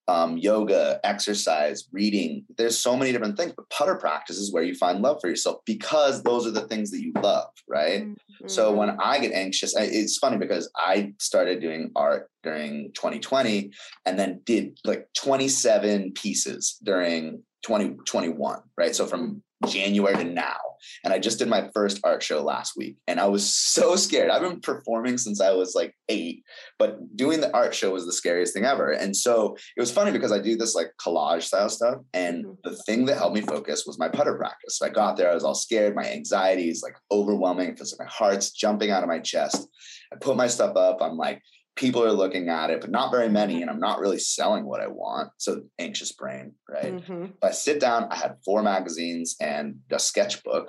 Um, 0.06 0.36
yoga, 0.36 1.00
exercise, 1.02 1.88
reading. 1.90 2.44
There's 2.58 2.78
so 2.78 2.94
many 2.94 3.10
different 3.10 3.38
things, 3.38 3.54
but 3.56 3.70
putter 3.70 3.94
practice 3.94 4.36
is 4.36 4.52
where 4.52 4.62
you 4.62 4.74
find 4.74 5.00
love 5.00 5.18
for 5.18 5.30
yourself 5.30 5.60
because 5.64 6.22
those 6.22 6.46
are 6.46 6.50
the 6.50 6.68
things 6.68 6.90
that 6.90 7.00
you 7.00 7.12
love, 7.22 7.48
right? 7.68 8.06
So 8.46 8.68
Mm-hmm. 8.68 8.78
when 8.78 8.90
I 9.00 9.18
get 9.18 9.32
anxious, 9.32 9.76
I, 9.76 9.82
it's 9.82 10.18
funny 10.18 10.36
because 10.36 10.70
I 10.76 11.14
started 11.18 11.60
doing 11.60 11.90
art 11.96 12.30
during 12.42 12.92
2020 12.94 13.72
and 14.04 14.18
then 14.18 14.40
did 14.44 14.78
like 14.84 15.08
27 15.16 16.12
pieces 16.12 16.76
during 16.82 17.42
2021, 17.64 18.60
right? 18.76 18.94
So 18.94 19.06
from 19.06 19.42
January 19.66 20.16
to 20.16 20.24
now. 20.24 20.56
And 21.02 21.12
I 21.12 21.18
just 21.18 21.38
did 21.38 21.48
my 21.48 21.70
first 21.74 22.00
art 22.04 22.22
show 22.22 22.42
last 22.42 22.76
week 22.76 22.96
and 23.08 23.18
I 23.18 23.26
was 23.26 23.50
so 23.50 23.96
scared. 23.96 24.30
I've 24.30 24.42
been 24.42 24.60
performing 24.60 25.16
since 25.18 25.40
I 25.40 25.52
was 25.52 25.74
like 25.74 25.94
eight, 26.08 26.44
but 26.78 27.16
doing 27.16 27.40
the 27.40 27.54
art 27.54 27.74
show 27.74 27.92
was 27.92 28.04
the 28.06 28.12
scariest 28.12 28.52
thing 28.54 28.64
ever. 28.64 28.90
And 28.90 29.16
so 29.16 29.56
it 29.76 29.80
was 29.80 29.90
funny 29.90 30.10
because 30.12 30.32
I 30.32 30.38
do 30.40 30.56
this 30.56 30.74
like 30.74 30.92
collage 31.00 31.42
style 31.44 31.68
stuff. 31.68 31.98
And 32.12 32.44
Mhm. 32.44 32.56
the 32.64 32.76
thing 32.84 33.06
that 33.06 33.16
helped 33.16 33.34
me 33.34 33.40
focus 33.42 33.84
was 33.86 33.98
my 33.98 34.08
putter 34.08 34.34
practice. 34.36 34.78
So 34.78 34.86
I 34.86 34.90
got 34.90 35.16
there, 35.16 35.30
I 35.30 35.34
was 35.34 35.44
all 35.44 35.54
scared. 35.54 35.94
My 35.94 36.06
anxiety 36.10 36.68
is 36.68 36.82
like 36.82 36.96
overwhelming. 37.10 37.70
It 37.70 37.78
feels 37.78 37.96
like 37.98 38.06
my 38.06 38.12
heart's 38.12 38.50
jumping 38.50 38.90
out 38.90 39.02
of 39.02 39.08
my 39.08 39.20
chest. 39.20 39.66
I 40.12 40.16
put 40.16 40.36
my 40.36 40.48
stuff 40.48 40.76
up. 40.76 40.98
I'm 41.00 41.16
like, 41.16 41.40
people 41.76 42.04
are 42.04 42.12
looking 42.12 42.48
at 42.48 42.70
it, 42.70 42.80
but 42.80 42.90
not 42.90 43.10
very 43.10 43.28
many. 43.28 43.60
And 43.60 43.70
I'm 43.70 43.80
not 43.80 43.98
really 43.98 44.18
selling 44.18 44.64
what 44.64 44.80
I 44.80 44.86
want. 44.86 45.30
So 45.38 45.62
anxious 45.78 46.12
brain, 46.12 46.54
right? 46.68 46.94
Mhm. 46.94 47.32
I 47.42 47.50
sit 47.50 47.80
down, 47.80 48.08
I 48.10 48.16
had 48.16 48.36
four 48.44 48.62
magazines 48.62 49.36
and 49.40 49.80
a 49.90 49.98
sketchbook. 49.98 50.68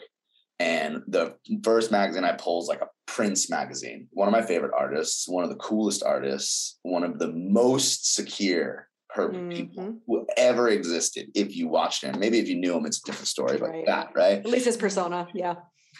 And 0.59 1.03
the 1.07 1.35
first 1.63 1.91
magazine 1.91 2.23
I 2.23 2.31
pull 2.31 2.61
is 2.61 2.69
like 2.69 2.81
a 2.81 2.87
Prince 3.07 3.49
magazine, 3.49 4.07
one 4.11 4.27
of 4.27 4.31
my 4.31 4.41
favorite 4.41 4.71
artists, 4.75 5.27
one 5.27 5.43
of 5.43 5.49
the 5.49 5.57
coolest 5.57 6.01
artists, 6.01 6.79
one 6.83 7.03
of 7.03 7.19
the 7.19 7.31
most 7.31 8.13
secure 8.15 8.87
perfect 9.09 9.53
people 9.53 9.97
who 10.07 10.25
ever 10.37 10.69
existed. 10.69 11.29
If 11.35 11.55
you 11.55 11.67
watched 11.67 12.03
him, 12.03 12.19
maybe 12.19 12.39
if 12.39 12.47
you 12.47 12.55
knew 12.55 12.75
him, 12.75 12.85
it's 12.85 12.97
a 12.99 13.03
different 13.05 13.27
story, 13.27 13.57
but 13.57 13.69
Right. 13.69 13.85
that, 13.85 14.11
right? 14.15 14.39
At 14.39 14.45
least 14.45 14.65
his 14.65 14.75
persona. 14.77 15.27
Yeah. 15.33 15.55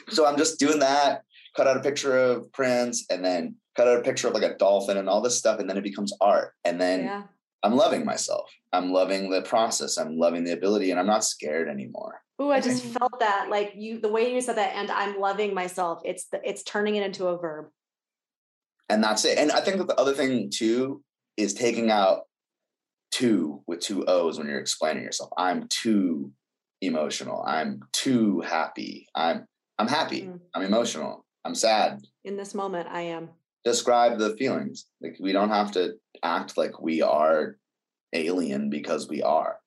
So 0.10 0.26
I'm 0.26 0.38
just 0.38 0.60
doing 0.60 0.80
that, 0.80 1.24
cut 1.56 1.68
out 1.68 1.78
a 1.78 1.82
picture 1.82 2.18
of 2.18 2.52
Prince, 2.54 3.06
and 3.10 3.24
then 3.24 3.56
cut 3.76 3.88
out 3.88 4.00
a 4.00 4.02
picture 4.02 4.28
of 4.28 4.34
like 4.34 4.44
a 4.44 4.58
dolphin 4.58 4.98
and 4.98 5.10
all 5.10 5.22
this 5.22 5.38
stuff, 5.38 5.60
and 5.60 5.70
then 5.70 5.78
it 5.78 5.84
becomes 5.84 6.14
art. 6.22 6.54
And 6.64 6.80
then 6.80 7.04
Yeah. 7.06 7.24
I'm 7.64 7.76
loving 7.76 8.06
myself. 8.06 8.50
I'm 8.74 8.92
loving 8.92 9.30
the 9.32 9.42
process. 9.42 9.98
I'm 9.98 10.18
loving 10.18 10.44
the 10.44 10.52
ability, 10.54 10.92
and 10.92 11.00
I'm 11.00 11.08
not 11.08 11.24
scared 11.24 11.68
anymore. 11.68 12.22
Ooh, 12.42 12.52
I 12.52 12.60
just 12.60 12.84
felt 12.84 13.20
that 13.20 13.48
like 13.50 13.74
you, 13.76 14.00
the 14.00 14.10
way 14.10 14.34
you 14.34 14.42
said 14.42 14.58
that, 14.58 14.76
and 14.76 14.92
I'm 14.92 15.20
loving 15.20 15.54
myself. 15.54 16.02
It's 16.06 16.26
the, 16.28 16.42
it's 16.48 16.64
turning 16.64 16.96
it 16.96 17.04
into 17.04 17.28
a 17.28 17.38
verb. 17.38 17.68
and 18.90 19.04
that's 19.04 19.26
it. 19.26 19.38
And 19.40 19.52
I 19.52 19.62
think 19.62 19.78
that 19.78 19.88
the 19.88 19.96
other 20.00 20.14
thing 20.14 20.52
too 20.54 21.02
is 21.38 21.54
taking 21.56 21.90
out 21.90 22.22
two 23.12 23.64
with 23.68 23.80
two 23.80 24.06
O's 24.06 24.38
when 24.38 24.48
you're 24.48 24.60
explaining 24.60 25.04
yourself. 25.04 25.32
I'm 25.38 25.68
too 25.70 26.32
emotional. 26.82 27.44
I'm 27.48 27.80
too 27.94 28.42
happy. 28.42 29.08
I'm 29.16 29.46
I'm 29.80 29.88
happy. 29.88 30.24
Mm. 30.24 30.40
I'm 30.54 30.62
emotional. 30.62 31.25
I'm 31.46 31.56
sad. 31.56 32.02
In 32.24 32.36
this 32.36 32.56
moment, 32.56 32.90
I 32.90 33.02
am. 33.02 33.30
Describe 33.64 34.18
the 34.18 34.36
feelings. 34.36 34.88
Like 35.00 35.18
we 35.20 35.32
don't 35.32 35.50
have 35.50 35.72
to 35.74 35.94
act 36.24 36.58
like 36.58 36.82
we 36.82 37.04
are 37.04 37.58
alien 38.14 38.70
because 38.70 39.08
we 39.08 39.22
are. 39.22 39.60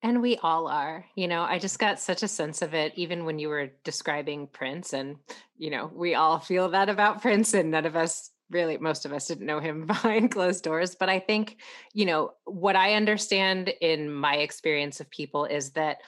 And 0.00 0.22
we 0.22 0.36
all 0.36 0.68
are. 0.68 1.04
You 1.16 1.26
know, 1.26 1.42
I 1.42 1.58
just 1.58 1.80
got 1.80 1.98
such 1.98 2.22
a 2.22 2.28
sense 2.28 2.62
of 2.62 2.74
it, 2.74 2.92
even 2.94 3.24
when 3.24 3.40
you 3.40 3.48
were 3.48 3.72
describing 3.82 4.46
Prince. 4.46 4.92
And, 4.92 5.16
you 5.56 5.70
know, 5.70 5.90
we 5.92 6.14
all 6.14 6.38
feel 6.38 6.70
that 6.70 6.88
about 6.88 7.20
Prince, 7.20 7.52
and 7.54 7.72
none 7.72 7.84
of 7.84 7.96
us 7.96 8.30
really, 8.50 8.78
most 8.78 9.04
of 9.04 9.12
us 9.12 9.26
didn't 9.26 9.46
know 9.46 9.60
him 9.60 9.86
behind 9.86 10.30
closed 10.30 10.62
doors. 10.62 10.94
But 10.94 11.08
I 11.08 11.18
think, 11.18 11.56
you 11.92 12.06
know, 12.06 12.32
what 12.44 12.76
I 12.76 12.94
understand 12.94 13.72
in 13.80 14.12
my 14.12 14.36
experience 14.36 15.00
of 15.00 15.10
people 15.10 15.44
is 15.44 15.72
that 15.72 15.98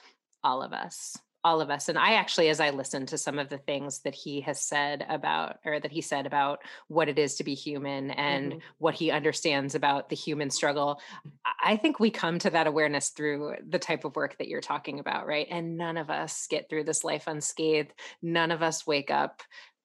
all 0.43 0.63
of 0.63 0.71
us, 0.71 1.17
all 1.43 1.61
of 1.61 1.69
us 1.69 1.89
and 1.89 1.97
i 1.97 2.13
actually 2.13 2.49
as 2.49 2.59
i 2.59 2.69
listened 2.69 3.07
to 3.07 3.17
some 3.17 3.39
of 3.39 3.49
the 3.49 3.57
things 3.57 3.99
that 3.99 4.13
he 4.15 4.41
has 4.41 4.61
said 4.61 5.05
about 5.09 5.59
or 5.65 5.79
that 5.79 5.91
he 5.91 6.01
said 6.01 6.25
about 6.25 6.61
what 6.87 7.09
it 7.09 7.17
is 7.17 7.35
to 7.35 7.43
be 7.43 7.53
human 7.53 8.11
and 8.11 8.53
mm-hmm. 8.53 8.59
what 8.77 8.93
he 8.93 9.11
understands 9.11 9.75
about 9.75 10.09
the 10.09 10.15
human 10.15 10.49
struggle 10.49 10.99
i 11.63 11.75
think 11.75 11.99
we 11.99 12.09
come 12.09 12.39
to 12.39 12.49
that 12.49 12.67
awareness 12.67 13.09
through 13.09 13.55
the 13.67 13.79
type 13.79 14.05
of 14.05 14.15
work 14.15 14.37
that 14.37 14.47
you're 14.47 14.61
talking 14.61 14.99
about 14.99 15.27
right 15.27 15.47
and 15.49 15.77
none 15.77 15.97
of 15.97 16.09
us 16.09 16.47
get 16.47 16.69
through 16.69 16.83
this 16.83 17.03
life 17.03 17.27
unscathed 17.27 17.93
none 18.21 18.51
of 18.51 18.61
us 18.61 18.85
wake 18.85 19.09
up 19.11 19.41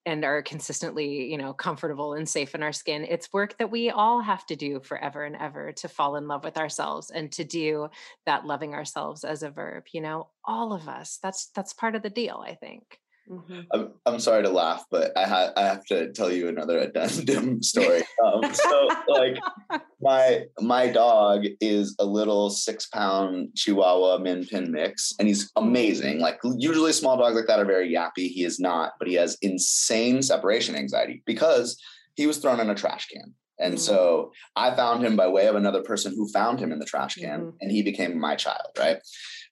and 0.07 0.25
are 0.25 0.41
consistently 0.41 1.31
you 1.31 1.37
know 1.37 1.53
comfortable 1.53 2.15
and 2.15 2.29
safe 2.29 2.55
in 2.55 2.63
our 2.63 2.73
skin 2.73 3.05
it's 3.09 3.33
work 3.33 3.59
that 3.59 3.71
we 3.71 3.91
all 3.91 4.21
have 4.21 4.47
to 4.47 4.57
do 4.57 4.81
forever 4.81 5.25
and 5.25 5.37
ever 5.37 5.73
to 5.73 5.89
fall 5.89 6.17
in 6.17 6.29
love 6.29 6.45
with 6.45 6.57
ourselves 6.57 7.11
and 7.11 7.33
to 7.33 7.45
do 7.45 7.89
that 8.25 8.47
loving 8.47 8.73
ourselves 8.73 9.25
as 9.25 9.43
a 9.43 9.51
verb 9.51 9.85
you 9.93 10.01
know? 10.01 10.29
All 10.45 10.73
of 10.73 10.89
us 10.89 11.19
that's 11.21 11.51
that's 11.57 11.73
part 11.73 11.97
of 11.97 12.03
the 12.03 12.11
deal 12.11 12.43
i 12.47 12.55
think 12.55 13.01
Mm-hmm. 13.31 13.61
I'm, 13.73 13.93
I'm 14.07 14.21
sorry 14.21 14.45
to 14.45 14.51
laugh, 14.51 14.85
but 14.91 15.17
I 15.17 15.25
ha- 15.25 15.53
I 15.57 15.63
have 15.63 15.85
to 15.87 16.13
tell 16.13 16.31
you 16.31 16.49
another 16.49 16.79
addendum 16.79 17.63
story. 17.63 18.03
Um, 18.25 18.55
so 18.55 18.89
like 19.09 19.37
my 20.01 20.45
my 20.61 20.89
dog 20.89 21.45
is 21.61 21.97
a 21.99 22.05
little 22.05 22.51
six 22.51 22.87
pound 22.87 23.49
Chihuahua 23.57 24.19
Min 24.19 24.47
Pin 24.47 24.71
mix, 24.71 25.15
and 25.19 25.27
he's 25.27 25.51
amazing. 25.57 26.21
Like 26.21 26.39
usually 26.57 26.93
small 26.93 27.17
dogs 27.17 27.35
like 27.35 27.49
that 27.49 27.59
are 27.59 27.65
very 27.65 27.93
yappy. 27.93 28.29
He 28.29 28.45
is 28.45 28.61
not, 28.61 28.93
but 28.99 29.09
he 29.09 29.15
has 29.15 29.37
insane 29.43 30.23
separation 30.23 30.77
anxiety 30.77 31.23
because 31.27 31.81
he 32.15 32.27
was 32.27 32.39
thrown 32.39 32.61
in 32.61 32.71
a 32.71 32.75
trash 32.75 33.09
can. 33.09 33.35
And 33.59 33.75
mm-hmm. 33.75 33.81
so 33.81 34.33
I 34.55 34.75
found 34.75 35.05
him 35.05 35.17
by 35.17 35.29
way 35.29 35.47
of 35.47 35.57
another 35.57 35.83
person 35.83 36.13
who 36.15 36.29
found 36.29 36.61
him 36.61 36.73
in 36.73 36.79
the 36.79 36.85
trash 36.85 37.17
can, 37.17 37.41
mm-hmm. 37.41 37.57
and 37.61 37.71
he 37.71 37.83
became 37.83 38.19
my 38.21 38.37
child, 38.37 38.69
right? 38.79 38.99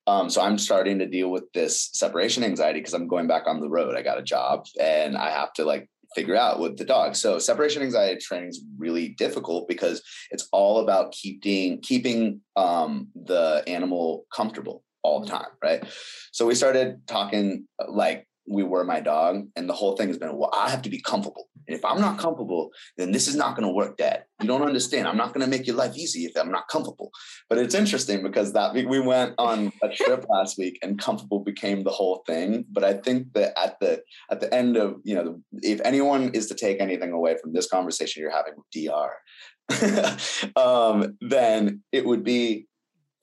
Um, 0.06 0.28
so 0.28 0.42
I'm 0.42 0.58
starting 0.58 0.98
to 0.98 1.06
deal 1.06 1.30
with 1.30 1.50
this 1.52 1.90
separation 1.92 2.44
anxiety 2.44 2.80
because 2.80 2.94
I'm 2.94 3.08
going 3.08 3.26
back 3.26 3.46
on 3.46 3.60
the 3.60 3.68
road. 3.68 3.96
I 3.96 4.02
got 4.02 4.18
a 4.18 4.22
job 4.22 4.66
and 4.80 5.16
I 5.16 5.30
have 5.30 5.52
to 5.54 5.64
like 5.64 5.88
figure 6.14 6.36
out 6.36 6.60
with 6.60 6.76
the 6.76 6.84
dog. 6.84 7.16
So 7.16 7.38
separation 7.38 7.82
anxiety 7.82 8.20
training 8.20 8.50
is 8.50 8.64
really 8.78 9.08
difficult 9.08 9.66
because 9.68 10.02
it's 10.30 10.48
all 10.52 10.80
about 10.80 11.12
keeping 11.12 11.80
keeping 11.80 12.40
um, 12.56 13.08
the 13.14 13.64
animal 13.66 14.26
comfortable 14.32 14.84
all 15.02 15.20
the 15.20 15.26
mm-hmm. 15.26 15.36
time, 15.36 15.50
right? 15.62 15.84
So 16.32 16.46
we 16.46 16.54
started 16.54 17.06
talking 17.06 17.66
like 17.88 18.26
we 18.46 18.62
were 18.62 18.84
my 18.84 19.00
dog, 19.00 19.46
and 19.56 19.68
the 19.68 19.72
whole 19.72 19.96
thing 19.96 20.08
has 20.08 20.18
been, 20.18 20.36
well, 20.36 20.50
I 20.54 20.70
have 20.70 20.82
to 20.82 20.90
be 20.90 21.00
comfortable. 21.00 21.48
And 21.66 21.76
if 21.76 21.84
I'm 21.84 22.00
not 22.00 22.18
comfortable, 22.18 22.70
then 22.98 23.10
this 23.10 23.26
is 23.26 23.36
not 23.36 23.56
going 23.56 23.66
to 23.66 23.72
work, 23.72 23.96
Dad. 23.96 24.24
You 24.40 24.48
don't 24.48 24.62
understand. 24.62 25.08
I'm 25.08 25.16
not 25.16 25.32
going 25.32 25.44
to 25.44 25.50
make 25.50 25.66
your 25.66 25.76
life 25.76 25.96
easy 25.96 26.26
if 26.26 26.32
I'm 26.36 26.50
not 26.50 26.68
comfortable. 26.68 27.10
But 27.48 27.58
it's 27.58 27.74
interesting 27.74 28.22
because 28.22 28.52
that 28.52 28.74
we 28.74 29.00
went 29.00 29.34
on 29.38 29.72
a 29.82 29.88
trip 29.88 30.26
last 30.28 30.58
week, 30.58 30.78
and 30.82 30.98
comfortable 30.98 31.40
became 31.40 31.82
the 31.82 31.90
whole 31.90 32.22
thing. 32.26 32.66
But 32.70 32.84
I 32.84 32.94
think 32.94 33.32
that 33.32 33.58
at 33.58 33.80
the 33.80 34.02
at 34.30 34.40
the 34.40 34.52
end 34.52 34.76
of 34.76 34.96
you 35.04 35.14
know, 35.14 35.40
if 35.62 35.80
anyone 35.82 36.30
is 36.34 36.46
to 36.48 36.54
take 36.54 36.80
anything 36.80 37.12
away 37.12 37.36
from 37.40 37.52
this 37.52 37.68
conversation 37.68 38.20
you're 38.20 38.30
having 38.30 38.54
with 38.56 38.66
DR, 38.74 40.56
um, 40.56 41.16
then 41.20 41.82
it 41.92 42.04
would 42.04 42.24
be 42.24 42.66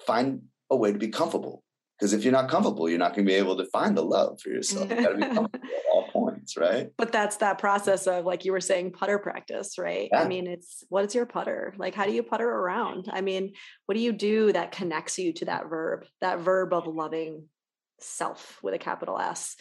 find 0.06 0.42
a 0.72 0.76
way 0.76 0.92
to 0.92 0.98
be 0.98 1.10
comfortable 1.10 1.64
because 2.02 2.14
if 2.14 2.24
you're 2.24 2.34
not 2.34 2.50
comfortable, 2.50 2.90
you're 2.90 2.98
not 2.98 3.14
going 3.14 3.28
to 3.28 3.32
be 3.32 3.36
able 3.36 3.56
to 3.58 3.66
find 3.66 3.96
the 3.96 4.02
love 4.02 4.42
for 4.42 4.50
yourself. 4.50 4.90
You 4.90 4.96
got 4.96 5.10
to 5.10 5.18
be 5.18 5.22
comfortable 5.36 5.68
at 5.68 5.84
all 5.94 6.08
points, 6.12 6.58
right? 6.58 6.90
But 6.98 7.12
that's 7.12 7.38
that 7.38 7.60
process 7.60 8.08
of, 8.08 8.26
like 8.26 8.44
you 8.44 8.54
were 8.54 8.60
saying, 8.60 8.94
putter 8.94 9.20
practice, 9.20 9.78
right? 9.78 10.10
Yeah. 10.12 10.24
I 10.24 10.28
mean, 10.28 10.48
it's 10.48 10.84
what 10.90 11.06
is 11.06 11.14
your 11.14 11.28
putter? 11.28 11.76
Like, 11.78 11.94
how 11.94 12.08
do 12.08 12.12
you 12.12 12.24
putter 12.24 12.50
around? 12.50 13.08
I 13.14 13.22
mean, 13.22 13.54
what 13.86 13.94
do 13.94 14.02
you 14.02 14.14
do 14.14 14.52
that 14.52 14.72
connects 14.72 15.20
you 15.20 15.32
to 15.34 15.46
that 15.46 15.70
verb, 15.70 16.06
that 16.22 16.40
verb 16.40 16.74
of 16.74 16.88
loving 16.88 17.44
self 18.00 18.58
with 18.64 18.74
a 18.74 18.80
capital 18.80 19.20
S? 19.20 19.56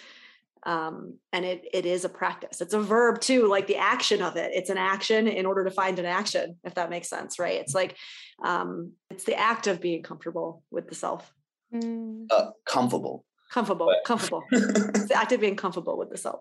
um, 0.64 1.14
and 1.32 1.44
it 1.44 1.66
it 1.72 1.86
is 1.86 2.04
a 2.04 2.08
practice 2.10 2.60
it's 2.60 2.74
a 2.74 2.80
verb 2.80 3.18
too 3.22 3.48
like 3.48 3.66
the 3.66 3.78
action 3.78 4.20
of 4.20 4.36
it 4.36 4.50
it's 4.52 4.68
an 4.68 4.76
action 4.76 5.26
in 5.26 5.46
order 5.46 5.64
to 5.64 5.70
find 5.70 5.98
an 5.98 6.04
action 6.04 6.56
if 6.64 6.74
that 6.74 6.90
makes 6.90 7.08
sense 7.08 7.38
right 7.38 7.58
it's 7.58 7.74
like 7.74 7.96
um, 8.44 8.92
it's 9.10 9.24
the 9.24 9.38
act 9.38 9.68
of 9.68 9.80
being 9.80 10.02
comfortable 10.02 10.62
with 10.70 10.86
the 10.86 10.94
self 10.94 11.32
Mm. 11.74 12.26
Uh, 12.30 12.50
comfortable. 12.66 13.24
Comfortable, 13.50 13.86
but. 13.86 14.04
comfortable. 14.04 14.44
it's 14.50 15.06
the 15.06 15.16
act 15.16 15.32
of 15.32 15.40
being 15.40 15.56
comfortable 15.56 15.98
with 15.98 16.10
the 16.10 16.16
self. 16.16 16.40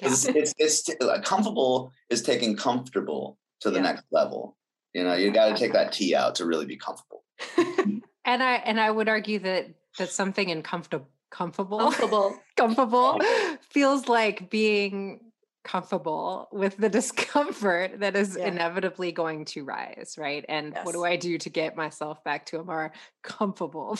Yeah. 0.00 0.08
It's, 0.08 0.24
it's, 0.26 0.54
it's 0.58 0.90
like 1.00 1.24
comfortable 1.24 1.92
is 2.10 2.22
taking 2.22 2.56
comfortable 2.56 3.38
to 3.60 3.70
the 3.70 3.76
yeah. 3.76 3.82
next 3.82 4.04
level. 4.10 4.56
You 4.94 5.04
know, 5.04 5.14
you 5.14 5.30
got 5.30 5.48
to 5.48 5.54
take 5.54 5.72
that 5.74 5.92
T 5.92 6.14
out 6.14 6.36
to 6.36 6.46
really 6.46 6.66
be 6.66 6.76
comfortable. 6.76 7.22
and 8.24 8.42
I 8.42 8.54
and 8.54 8.80
I 8.80 8.90
would 8.90 9.08
argue 9.08 9.38
that 9.40 9.68
that 9.98 10.10
something 10.10 10.48
in 10.48 10.62
comfortable 10.62 11.08
comfortable 11.30 11.78
comfortable 11.78 12.36
comfortable 12.56 13.20
feels 13.60 14.08
like 14.08 14.50
being 14.50 15.20
comfortable 15.66 16.48
with 16.52 16.76
the 16.76 16.88
discomfort 17.00 18.00
that 18.00 18.16
is 18.16 18.36
yeah. 18.38 18.46
inevitably 18.46 19.12
going 19.12 19.44
to 19.46 19.64
rise, 19.64 20.14
right? 20.16 20.44
And 20.48 20.72
yes. 20.74 20.86
what 20.86 20.92
do 20.92 21.04
I 21.04 21.16
do 21.16 21.36
to 21.38 21.50
get 21.50 21.76
myself 21.76 22.22
back 22.24 22.46
to 22.46 22.60
a 22.60 22.64
more 22.64 22.92
comfortable 23.22 23.98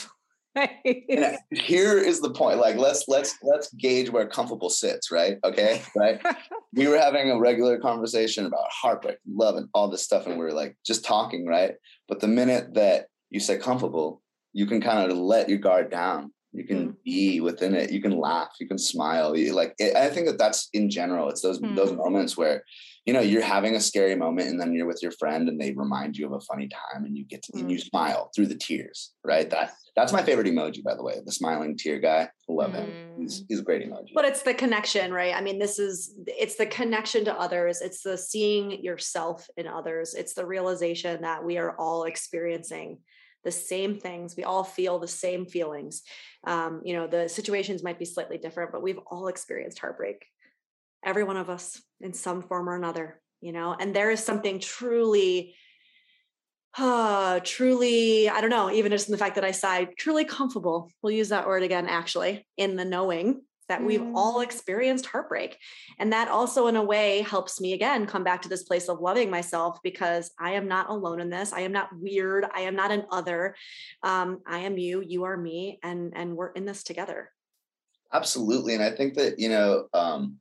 and 0.57 1.37
here 1.51 1.99
is 1.99 2.19
the 2.19 2.31
point 2.31 2.57
like 2.57 2.77
let's 2.77 3.07
let's 3.07 3.35
let's 3.43 3.71
gauge 3.73 4.09
where 4.09 4.27
comfortable 4.27 4.71
sits 4.71 5.11
right 5.11 5.37
okay 5.43 5.83
right 5.95 6.19
we 6.73 6.87
were 6.87 6.97
having 6.97 7.29
a 7.29 7.39
regular 7.39 7.77
conversation 7.77 8.45
about 8.45 8.65
heartbreak 8.71 9.17
love 9.27 9.55
and 9.55 9.69
all 9.75 9.87
this 9.87 10.03
stuff 10.03 10.25
and 10.25 10.37
we 10.37 10.43
were 10.43 10.53
like 10.53 10.75
just 10.83 11.05
talking 11.05 11.45
right 11.45 11.75
but 12.07 12.19
the 12.19 12.27
minute 12.27 12.73
that 12.73 13.05
you 13.29 13.39
say 13.39 13.57
comfortable 13.57 14.21
you 14.53 14.65
can 14.65 14.81
kind 14.81 15.11
of 15.11 15.15
let 15.15 15.47
your 15.47 15.59
guard 15.59 15.91
down 15.91 16.31
you 16.57 16.65
can 16.65 16.89
mm. 16.89 16.95
be 17.05 17.39
within 17.39 17.75
it. 17.75 17.91
You 17.91 18.01
can 18.01 18.17
laugh. 18.17 18.49
You 18.59 18.67
can 18.67 18.77
smile. 18.77 19.37
You, 19.37 19.53
like 19.53 19.73
it, 19.79 19.95
i 19.95 20.09
think 20.09 20.27
that 20.27 20.37
that's 20.37 20.69
in 20.73 20.89
general 20.89 21.29
it's 21.29 21.41
those 21.41 21.59
mm. 21.59 21.75
those 21.75 21.91
moments 21.93 22.37
where 22.37 22.63
you 23.05 23.13
know 23.13 23.19
you're 23.19 23.41
having 23.41 23.75
a 23.75 23.79
scary 23.79 24.15
moment 24.15 24.49
and 24.49 24.59
then 24.59 24.73
you're 24.73 24.87
with 24.87 25.01
your 25.01 25.11
friend 25.11 25.49
and 25.49 25.59
they 25.59 25.73
remind 25.73 26.17
you 26.17 26.25
of 26.25 26.33
a 26.33 26.39
funny 26.41 26.67
time 26.67 27.05
and 27.05 27.17
you 27.17 27.25
get 27.25 27.43
to 27.43 27.53
mm. 27.53 27.59
and 27.59 27.71
you 27.71 27.77
mm. 27.77 27.89
smile 27.89 28.29
through 28.35 28.47
the 28.47 28.55
tears 28.55 29.13
right? 29.23 29.49
That 29.49 29.73
that's 29.95 30.13
my 30.13 30.23
favorite 30.23 30.47
emoji 30.47 30.83
by 30.83 30.95
the 30.95 31.03
way 31.03 31.15
the 31.25 31.31
smiling 31.31 31.77
tear 31.77 31.99
guy. 31.99 32.29
I 32.49 32.53
love 32.53 32.73
him. 32.73 32.91
He's, 33.19 33.43
he's 33.49 33.59
a 33.59 33.63
great 33.63 33.85
emoji. 33.85 34.13
But 34.13 34.25
it's 34.25 34.43
the 34.43 34.53
connection 34.53 35.11
right? 35.11 35.33
I 35.35 35.41
mean 35.41 35.59
this 35.59 35.79
is 35.79 36.13
it's 36.25 36.55
the 36.55 36.67
connection 36.67 37.25
to 37.25 37.33
others. 37.33 37.81
It's 37.81 38.01
the 38.03 38.17
seeing 38.17 38.83
yourself 38.83 39.47
in 39.57 39.67
others. 39.67 40.13
It's 40.13 40.33
the 40.33 40.45
realization 40.45 41.21
that 41.21 41.43
we 41.43 41.57
are 41.57 41.75
all 41.77 42.03
experiencing 42.03 42.99
the 43.47 43.51
same 43.51 43.97
things. 43.97 44.35
We 44.35 44.43
all 44.43 44.65
feel 44.65 44.99
the 44.99 45.07
same 45.07 45.45
feelings. 45.45 46.03
Um, 46.43 46.81
you 46.83 46.93
know, 46.93 47.07
the 47.07 47.29
situations 47.29 47.81
might 47.81 47.97
be 47.97 48.03
slightly 48.03 48.37
different, 48.37 48.73
but 48.73 48.81
we've 48.81 48.99
all 49.07 49.29
experienced 49.29 49.79
heartbreak. 49.79 50.25
Every 51.05 51.23
one 51.23 51.37
of 51.37 51.49
us 51.49 51.81
in 52.01 52.11
some 52.11 52.41
form 52.41 52.67
or 52.67 52.75
another, 52.75 53.21
you 53.39 53.53
know, 53.53 53.73
and 53.79 53.95
there 53.95 54.11
is 54.11 54.21
something 54.21 54.59
truly, 54.59 55.55
uh, 56.77 57.39
truly, 57.45 58.27
I 58.27 58.41
don't 58.41 58.49
know, 58.49 58.69
even 58.69 58.91
just 58.91 59.07
in 59.07 59.13
the 59.13 59.17
fact 59.17 59.35
that 59.35 59.45
I 59.45 59.51
sighed, 59.51 59.95
truly 59.97 60.25
comfortable. 60.25 60.91
We'll 61.01 61.13
use 61.13 61.29
that 61.29 61.47
word 61.47 61.63
again, 61.63 61.87
actually, 61.87 62.45
in 62.57 62.75
the 62.75 62.83
knowing 62.83 63.43
that 63.69 63.83
we've 63.83 64.03
all 64.15 64.39
mm. 64.39 64.43
experienced 64.43 65.05
heartbreak. 65.05 65.57
And 65.99 66.13
that 66.13 66.27
also, 66.27 66.67
in 66.67 66.75
a 66.75 66.83
way, 66.83 67.21
helps 67.21 67.59
me 67.59 67.73
again 67.73 68.05
come 68.05 68.23
back 68.23 68.41
to 68.43 68.49
this 68.49 68.63
place 68.63 68.87
of 68.87 68.99
loving 68.99 69.29
myself 69.29 69.79
because 69.83 70.31
I 70.39 70.51
am 70.51 70.67
not 70.67 70.89
alone 70.89 71.19
in 71.19 71.29
this. 71.29 71.53
I 71.53 71.61
am 71.61 71.71
not 71.71 71.89
weird. 71.93 72.45
I 72.53 72.61
am 72.61 72.75
not 72.75 72.91
an 72.91 73.05
other. 73.11 73.55
Um, 74.03 74.39
I 74.47 74.59
am 74.59 74.77
you, 74.77 75.03
you 75.05 75.23
are 75.23 75.37
me, 75.37 75.79
and 75.83 76.13
and 76.15 76.35
we're 76.35 76.51
in 76.51 76.65
this 76.65 76.83
together. 76.83 77.31
Absolutely. 78.13 78.73
And 78.73 78.83
I 78.83 78.91
think 78.91 79.15
that, 79.15 79.39
you 79.39 79.49
know, 79.49 79.87
um, 79.93 80.37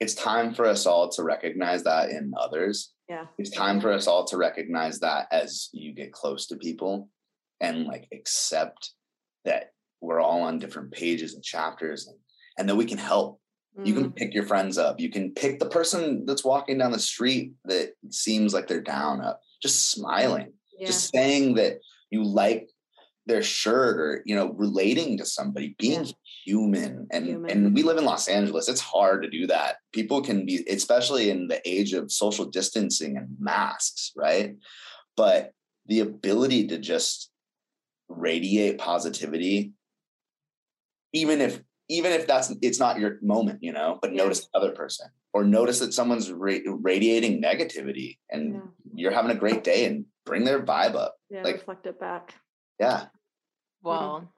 it's 0.00 0.14
time 0.14 0.54
for 0.54 0.64
us 0.64 0.86
all 0.86 1.08
to 1.10 1.22
recognize 1.22 1.84
that 1.84 2.10
in 2.10 2.32
others. 2.38 2.92
Yeah. 3.08 3.26
It's 3.38 3.50
time 3.50 3.80
for 3.80 3.92
us 3.92 4.06
all 4.06 4.24
to 4.26 4.36
recognize 4.36 5.00
that 5.00 5.26
as 5.30 5.68
you 5.72 5.92
get 5.92 6.12
close 6.12 6.46
to 6.46 6.56
people 6.56 7.08
and 7.60 7.86
like 7.86 8.08
accept 8.12 8.90
that 9.44 9.71
we're 10.02 10.20
all 10.20 10.42
on 10.42 10.58
different 10.58 10.90
pages 10.90 11.34
and 11.34 11.42
chapters 11.42 12.06
and, 12.08 12.16
and 12.58 12.68
that 12.68 12.76
we 12.76 12.84
can 12.84 12.98
help 12.98 13.40
You 13.84 13.94
can 13.94 14.10
Mm. 14.10 14.16
pick 14.16 14.34
your 14.34 14.44
friends 14.44 14.76
up. 14.76 15.00
You 15.00 15.08
can 15.08 15.32
pick 15.32 15.58
the 15.58 15.70
person 15.78 16.26
that's 16.26 16.44
walking 16.44 16.76
down 16.76 16.92
the 16.92 16.98
street 16.98 17.52
that 17.64 17.94
seems 18.10 18.52
like 18.52 18.66
they're 18.68 18.82
down 18.98 19.22
up, 19.22 19.40
just 19.62 19.90
smiling, 19.90 20.52
Yeah. 20.78 20.88
just 20.88 21.10
saying 21.10 21.54
that 21.54 21.80
you 22.10 22.22
like 22.22 22.68
their 23.24 23.42
shirt 23.42 23.96
or 24.04 24.22
you 24.26 24.34
know 24.34 24.48
relating 24.66 25.16
to 25.16 25.24
somebody 25.24 25.74
being 25.78 26.04
human 26.44 27.06
and 27.12 27.24
Human. 27.26 27.50
and 27.50 27.60
we 27.74 27.82
live 27.84 27.96
in 27.96 28.04
los 28.04 28.26
angeles 28.28 28.68
it's 28.68 28.80
hard 28.80 29.22
to 29.22 29.30
do 29.30 29.46
that 29.46 29.76
people 29.92 30.20
can 30.28 30.44
be 30.44 30.56
especially 30.68 31.30
in 31.30 31.46
the 31.46 31.60
age 31.74 31.92
of 31.92 32.10
social 32.10 32.46
distancing 32.58 33.16
and 33.16 33.28
masks 33.38 34.10
right 34.16 34.56
but 35.16 35.52
the 35.86 36.00
ability 36.00 36.66
to 36.66 36.78
just 36.78 37.30
radiate 38.08 38.76
positivity 38.78 39.72
even 41.12 41.40
if 41.40 41.62
even 41.88 42.12
if 42.12 42.26
that's 42.26 42.52
it's 42.62 42.78
not 42.78 42.98
your 42.98 43.18
moment 43.22 43.58
you 43.62 43.72
know 43.72 43.98
but 44.00 44.10
Yeah. 44.12 44.22
notice 44.22 44.40
the 44.46 44.58
other 44.58 44.72
person 44.72 45.08
or 45.34 45.44
notice 45.44 45.78
that 45.80 45.92
someone's 45.92 46.30
ra- 46.32 46.58
radiating 46.64 47.40
negativity 47.42 48.18
and 48.30 48.54
Yeah. 48.54 48.60
you're 48.94 49.12
having 49.12 49.30
a 49.30 49.38
great 49.38 49.64
day 49.64 49.84
and 49.86 50.06
bring 50.24 50.44
their 50.44 50.62
vibe 50.62 50.94
up 50.94 51.16
Yeah, 51.30 51.42
like 51.42 51.56
reflect 51.56 51.86
it 51.86 51.98
back. 52.00 52.34
yeah 52.80 53.06
Well, 53.82 54.32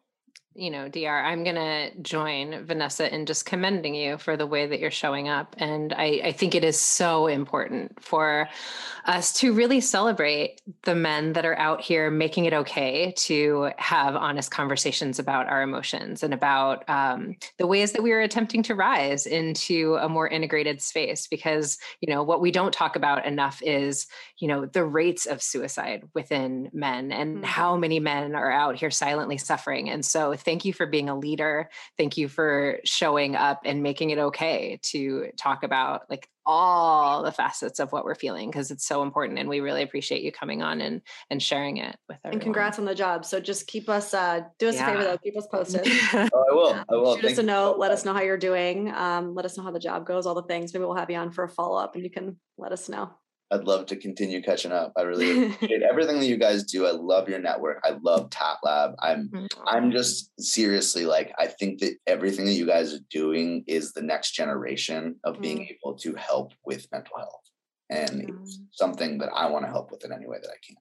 you 0.54 0.70
know, 0.70 0.88
DR, 0.88 1.24
I'm 1.24 1.42
going 1.42 1.56
to 1.56 1.90
join 2.00 2.64
Vanessa 2.64 3.12
in 3.12 3.26
just 3.26 3.44
commending 3.44 3.94
you 3.94 4.18
for 4.18 4.36
the 4.36 4.46
way 4.46 4.66
that 4.66 4.78
you're 4.78 4.90
showing 4.90 5.28
up. 5.28 5.56
And 5.58 5.92
I, 5.92 6.20
I 6.24 6.32
think 6.32 6.54
it 6.54 6.62
is 6.62 6.78
so 6.78 7.26
important 7.26 8.02
for 8.02 8.48
us 9.04 9.32
to 9.40 9.52
really 9.52 9.80
celebrate 9.80 10.60
the 10.84 10.94
men 10.94 11.32
that 11.34 11.44
are 11.44 11.58
out 11.58 11.80
here 11.80 12.10
making 12.10 12.44
it 12.44 12.54
okay 12.54 13.12
to 13.16 13.70
have 13.78 14.14
honest 14.14 14.50
conversations 14.50 15.18
about 15.18 15.46
our 15.48 15.60
emotions 15.62 16.22
and 16.22 16.32
about 16.32 16.88
um, 16.88 17.34
the 17.58 17.66
ways 17.66 17.92
that 17.92 18.02
we 18.02 18.12
are 18.12 18.20
attempting 18.20 18.62
to 18.62 18.74
rise 18.74 19.26
into 19.26 19.96
a 20.00 20.08
more 20.08 20.28
integrated 20.28 20.80
space. 20.80 21.26
Because, 21.26 21.78
you 22.00 22.12
know, 22.12 22.22
what 22.22 22.40
we 22.40 22.50
don't 22.52 22.72
talk 22.72 22.94
about 22.96 23.26
enough 23.26 23.60
is, 23.62 24.06
you 24.38 24.46
know, 24.46 24.66
the 24.66 24.84
rates 24.84 25.26
of 25.26 25.42
suicide 25.42 26.04
within 26.14 26.70
men 26.72 27.10
and 27.10 27.38
Mhm. 27.38 27.44
how 27.44 27.76
many 27.76 27.98
men 27.98 28.34
are 28.36 28.52
out 28.52 28.76
here 28.76 28.90
silently 28.90 29.36
suffering. 29.36 29.90
And 29.90 30.04
so, 30.04 30.32
thank 30.44 30.64
you 30.64 30.72
for 30.72 30.86
being 30.86 31.08
a 31.08 31.18
leader. 31.18 31.70
Thank 31.96 32.16
you 32.16 32.28
for 32.28 32.80
showing 32.84 33.36
up 33.36 33.62
and 33.64 33.82
making 33.82 34.10
it 34.10 34.18
okay 34.18 34.78
to 34.82 35.30
talk 35.36 35.62
about 35.62 36.02
like 36.10 36.28
all 36.46 37.22
the 37.22 37.32
facets 37.32 37.80
of 37.80 37.90
what 37.90 38.04
we're 38.04 38.14
feeling 38.14 38.50
because 38.50 38.70
it's 38.70 38.86
so 38.86 39.02
important. 39.02 39.38
And 39.38 39.48
we 39.48 39.60
really 39.60 39.82
appreciate 39.82 40.22
you 40.22 40.30
coming 40.30 40.62
on 40.62 40.80
and 40.80 41.00
and 41.30 41.42
sharing 41.42 41.78
it 41.78 41.96
with 42.08 42.18
everyone. 42.24 42.34
And 42.34 42.42
congrats 42.42 42.78
on 42.78 42.84
the 42.84 42.94
job. 42.94 43.24
So 43.24 43.40
just 43.40 43.66
keep 43.66 43.88
us, 43.88 44.12
uh, 44.12 44.42
do 44.58 44.68
us 44.68 44.76
a 44.76 44.84
favor 44.84 45.04
though, 45.04 45.18
keep 45.18 45.36
us 45.36 45.46
posted. 45.50 45.86
oh 45.86 46.28
i 46.50 46.54
will 46.54 46.84
i 46.90 46.94
will 46.94 47.16
Shoot 47.16 47.32
us 47.32 47.38
a 47.38 47.42
note. 47.42 47.78
Let 47.78 47.90
us 47.90 48.04
know 48.04 48.12
how 48.12 48.22
you're 48.22 48.36
doing. 48.36 48.92
Um, 48.92 49.34
let 49.34 49.44
us 49.44 49.56
know 49.56 49.64
how 49.64 49.70
the 49.70 49.78
job 49.78 50.06
goes, 50.06 50.26
all 50.26 50.34
the 50.34 50.42
things. 50.42 50.74
Maybe 50.74 50.84
we'll 50.84 50.96
have 50.96 51.10
you 51.10 51.16
on 51.16 51.30
for 51.30 51.44
a 51.44 51.48
follow 51.48 51.78
up 51.78 51.94
and 51.94 52.04
you 52.04 52.10
can 52.10 52.38
let 52.58 52.72
us 52.72 52.88
know. 52.88 53.10
I'd 53.54 53.64
love 53.64 53.86
to 53.86 53.96
continue 53.96 54.42
catching 54.42 54.72
up 54.72 54.92
i 54.96 55.02
really 55.02 55.30
appreciate 55.52 55.82
everything 55.82 56.18
that 56.20 56.26
you 56.26 56.36
guys 56.36 56.64
do 56.64 56.86
i 56.86 56.90
love 56.90 57.28
your 57.28 57.38
network 57.38 57.80
i 57.84 57.90
love 58.02 58.28
tat 58.30 58.56
lab 58.62 58.90
i'm 59.00 59.30
i'm 59.66 59.90
just 59.90 60.30
seriously 60.40 61.06
like 61.06 61.32
i 61.38 61.46
think 61.46 61.80
that 61.80 61.94
everything 62.06 62.44
that 62.44 62.52
you 62.54 62.66
guys 62.66 62.92
are 62.94 63.04
doing 63.10 63.64
is 63.66 63.92
the 63.92 64.02
next 64.02 64.32
generation 64.32 65.16
of 65.24 65.40
being 65.40 65.58
Mm. 65.60 65.70
able 65.76 65.94
to 65.98 66.14
help 66.14 66.52
with 66.64 66.86
mental 66.92 67.16
health 67.16 67.46
and 67.90 68.28
it's 68.28 68.60
something 68.72 69.18
that 69.18 69.30
i 69.34 69.48
want 69.48 69.64
to 69.64 69.70
help 69.70 69.90
with 69.90 70.04
in 70.04 70.12
any 70.12 70.26
way 70.26 70.38
that 70.42 70.50
i 70.50 70.60
can 70.66 70.76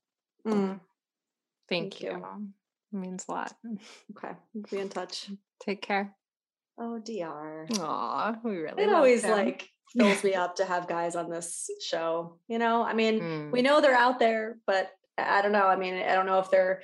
Mm, 0.46 0.80
Thank, 1.70 1.94
Thank 1.94 2.02
you. 2.02 2.10
you. 2.12 2.54
It 2.92 2.98
means 2.98 3.26
a 3.30 3.32
lot. 3.32 3.54
okay. 4.18 4.34
Be 4.70 4.80
in 4.80 4.90
touch. 4.90 5.30
Take 5.66 5.82
care. 5.82 6.14
Oh, 6.78 7.00
DR. 7.00 7.66
Aw, 7.80 8.36
we 8.44 8.58
really 8.58 8.84
It 8.84 8.88
love 8.88 8.96
always 8.98 9.24
him. 9.24 9.32
like 9.32 9.70
fills 9.98 10.24
me 10.24 10.34
up 10.34 10.56
to 10.58 10.66
have 10.66 10.88
guys 10.88 11.16
on 11.16 11.30
this 11.30 11.70
show. 11.82 12.38
You 12.48 12.60
know, 12.60 12.84
I 12.84 12.94
mean, 12.94 13.20
Mm. 13.20 13.52
we 13.52 13.62
know 13.62 13.82
they're 13.82 13.96
out 13.96 14.20
there, 14.20 14.58
but 14.68 14.90
I 15.18 15.40
I 15.40 15.42
don't 15.42 15.52
know. 15.52 15.68
I 15.68 15.76
mean, 15.76 15.96
I 15.96 16.14
don't 16.16 16.26
know 16.26 16.40
if 16.40 16.50
they're 16.52 16.82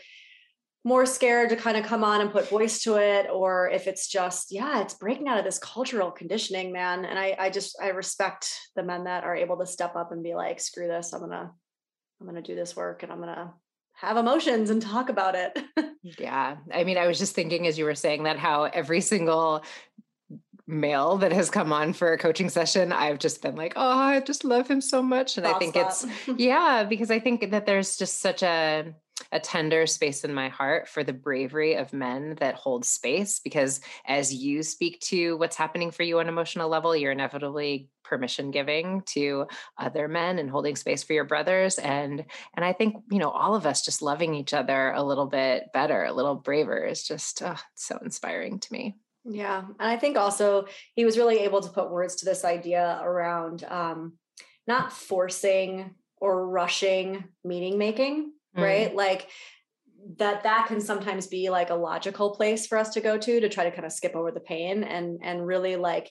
more 0.86 1.06
scared 1.06 1.50
to 1.50 1.56
kind 1.58 1.76
of 1.78 1.84
come 1.86 2.04
on 2.06 2.22
and 2.22 2.32
put 2.32 2.48
voice 2.50 2.84
to 2.84 2.96
it 2.96 3.28
or 3.30 3.70
if 3.70 3.86
it's 3.86 4.08
just 4.08 4.50
yeah 4.50 4.80
it's 4.82 4.94
breaking 4.94 5.28
out 5.28 5.38
of 5.38 5.44
this 5.44 5.60
cultural 5.60 6.10
conditioning 6.10 6.72
man 6.72 7.04
and 7.04 7.20
i 7.20 7.36
i 7.38 7.50
just 7.50 7.76
i 7.84 7.90
respect 7.90 8.58
the 8.78 8.82
men 8.82 9.04
that 9.04 9.26
are 9.26 9.36
able 9.36 9.58
to 9.58 9.66
step 9.66 9.98
up 9.98 10.14
and 10.14 10.24
be 10.24 10.34
like 10.36 10.58
screw 10.58 10.88
this 10.88 11.12
i'm 11.12 11.20
gonna 11.20 11.52
i'm 12.22 12.26
gonna 12.26 12.42
do 12.42 12.56
this 12.56 12.78
work 12.78 13.04
and 13.04 13.12
i'm 13.12 13.20
gonna 13.20 13.54
have 13.92 14.16
emotions 14.16 14.70
and 14.70 14.82
talk 14.82 15.10
about 15.10 15.36
it 15.36 15.60
Yeah. 16.02 16.56
I 16.74 16.86
mean, 16.86 16.98
I 16.98 17.08
was 17.08 17.20
just 17.20 17.36
thinking 17.36 17.68
as 17.68 17.78
you 17.78 17.84
were 17.84 17.94
saying 17.94 18.24
that 18.24 18.40
how 18.40 18.64
every 18.64 19.02
single 19.02 19.64
male 20.70 21.18
that 21.18 21.32
has 21.32 21.50
come 21.50 21.74
on 21.74 21.94
for 21.94 22.14
a 22.14 22.18
coaching 22.18 22.50
session, 22.50 22.92
I've 22.92 23.20
just 23.20 23.42
been 23.42 23.56
like, 23.56 23.74
oh, 23.76 23.98
I 23.98 24.20
just 24.22 24.46
love 24.46 24.68
him 24.68 24.82
so 24.82 25.02
much. 25.02 25.38
And 25.38 25.46
I 25.46 25.58
think 25.58 25.76
it's, 25.76 26.06
yeah, 26.38 26.84
because 26.84 27.12
I 27.12 27.20
think 27.20 27.52
that 27.52 27.66
there's 27.66 27.98
just 27.98 28.20
such 28.20 28.44
a, 28.44 28.94
a 29.32 29.40
tender 29.40 29.86
space 29.86 30.24
in 30.24 30.34
my 30.34 30.50
heart 30.50 30.88
for 30.88 31.04
the 31.04 31.14
bravery 31.14 31.76
of 31.76 31.92
men 31.92 32.36
that 32.40 32.56
hold 32.56 32.86
space 32.86 33.40
because 33.40 33.82
as 34.06 34.34
you 34.34 34.64
speak 34.64 35.00
to 35.02 35.36
what's 35.38 35.58
happening 35.58 35.92
for 35.92 36.04
you 36.04 36.20
on 36.20 36.26
an 36.26 36.30
emotional 36.30 36.70
level 36.70 36.96
you're 36.96 37.12
inevitably 37.12 37.90
permission 38.04 38.50
giving 38.50 39.02
to 39.02 39.46
other 39.78 40.08
men 40.08 40.40
and 40.40 40.50
holding 40.50 40.76
space 40.76 41.04
for 41.04 41.14
your 41.14 41.26
brothers. 41.26 41.78
And 41.78 42.26
and 42.56 42.64
i 42.64 42.72
think 42.72 42.96
you 43.12 43.20
know 43.20 43.30
all 43.30 43.56
of 43.56 43.66
us 43.66 43.84
just 43.84 44.02
loving 44.02 44.36
each 44.36 44.54
other 44.54 44.92
a 44.92 45.04
little 45.04 45.28
bit 45.28 45.66
better 45.74 46.06
a 46.06 46.14
little 46.14 46.36
braver 46.36 46.86
is 46.86 47.04
just 47.04 47.42
oh, 47.44 47.58
so 47.76 48.00
inspiring 48.02 48.60
to 48.60 48.74
me 48.74 48.96
Yeah. 49.30 49.60
And 49.60 49.90
I 49.90 49.98
think 49.98 50.18
also 50.18 50.66
he 50.96 51.06
was 51.06 51.18
really 51.18 51.40
able 51.40 51.62
to 51.62 51.70
put 51.70 51.92
words 51.92 52.18
to 52.18 52.26
this 52.26 52.44
idea 52.44 53.00
around 53.04 53.64
um, 53.64 54.14
not 54.68 54.92
forcing 54.92 55.92
or 56.18 56.48
rushing 56.50 57.26
meaning 57.44 57.78
making, 57.78 58.34
Mm. 58.58 58.64
right? 58.64 58.96
Like 58.96 59.30
that 60.18 60.44
that 60.44 60.66
can 60.68 60.82
sometimes 60.82 61.28
be 61.28 61.50
like 61.50 61.70
a 61.70 61.76
logical 61.76 62.32
place 62.32 62.66
for 62.66 62.78
us 62.80 62.90
to 62.94 63.02
go 63.02 63.18
to 63.18 63.40
to 63.40 63.50
try 63.50 63.66
to 63.66 63.72
kind 63.72 63.86
of 63.86 63.92
skip 63.92 64.16
over 64.16 64.32
the 64.32 64.40
pain 64.40 64.84
and 64.84 65.20
and 65.22 65.46
really 65.46 65.76
like 65.76 66.10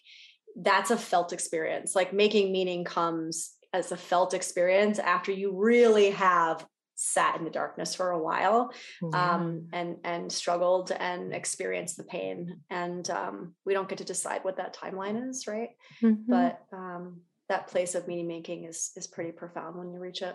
that's 0.60 0.90
a 0.92 0.96
felt 0.96 1.32
experience. 1.32 1.96
Like 1.96 2.12
making 2.12 2.52
meaning 2.52 2.84
comes 2.84 3.54
as 3.72 3.90
a 3.92 3.96
felt 3.96 4.34
experience 4.34 4.98
after 4.98 5.32
you 5.32 5.56
really 5.56 6.10
have 6.10 6.64
sat 7.00 7.36
in 7.38 7.44
the 7.44 7.50
darkness 7.50 7.94
for 7.94 8.10
a 8.10 8.18
while 8.18 8.72
um, 9.14 9.68
and 9.72 9.98
and 10.02 10.32
struggled 10.32 10.90
and 10.90 11.32
experienced 11.32 11.96
the 11.96 12.02
pain. 12.02 12.60
And 12.70 13.08
um, 13.08 13.54
we 13.64 13.72
don't 13.72 13.88
get 13.88 13.98
to 13.98 14.04
decide 14.04 14.42
what 14.42 14.56
that 14.56 14.74
timeline 14.74 15.28
is 15.28 15.46
right? 15.46 15.70
Mhm. 16.02 16.24
but 16.26 16.60
um, 16.72 17.20
that 17.48 17.68
place 17.68 17.94
of 17.94 18.08
meaning 18.08 18.26
making 18.26 18.64
is 18.64 18.90
is 18.96 19.06
pretty 19.06 19.30
profound 19.30 19.76
when 19.76 19.92
you 19.92 20.00
reach 20.00 20.22
it. 20.22 20.34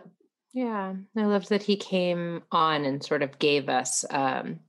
Yeah, 0.53 0.93
I 1.17 1.25
loved 1.25 1.49
that 1.49 1.63
he 1.63 1.75
came 1.75 2.43
on 2.51 2.85
and 2.85 3.03
sort 3.03 3.23
of 3.23 3.39
gave 3.39 3.67
us 3.67 4.05
um, 4.09 4.59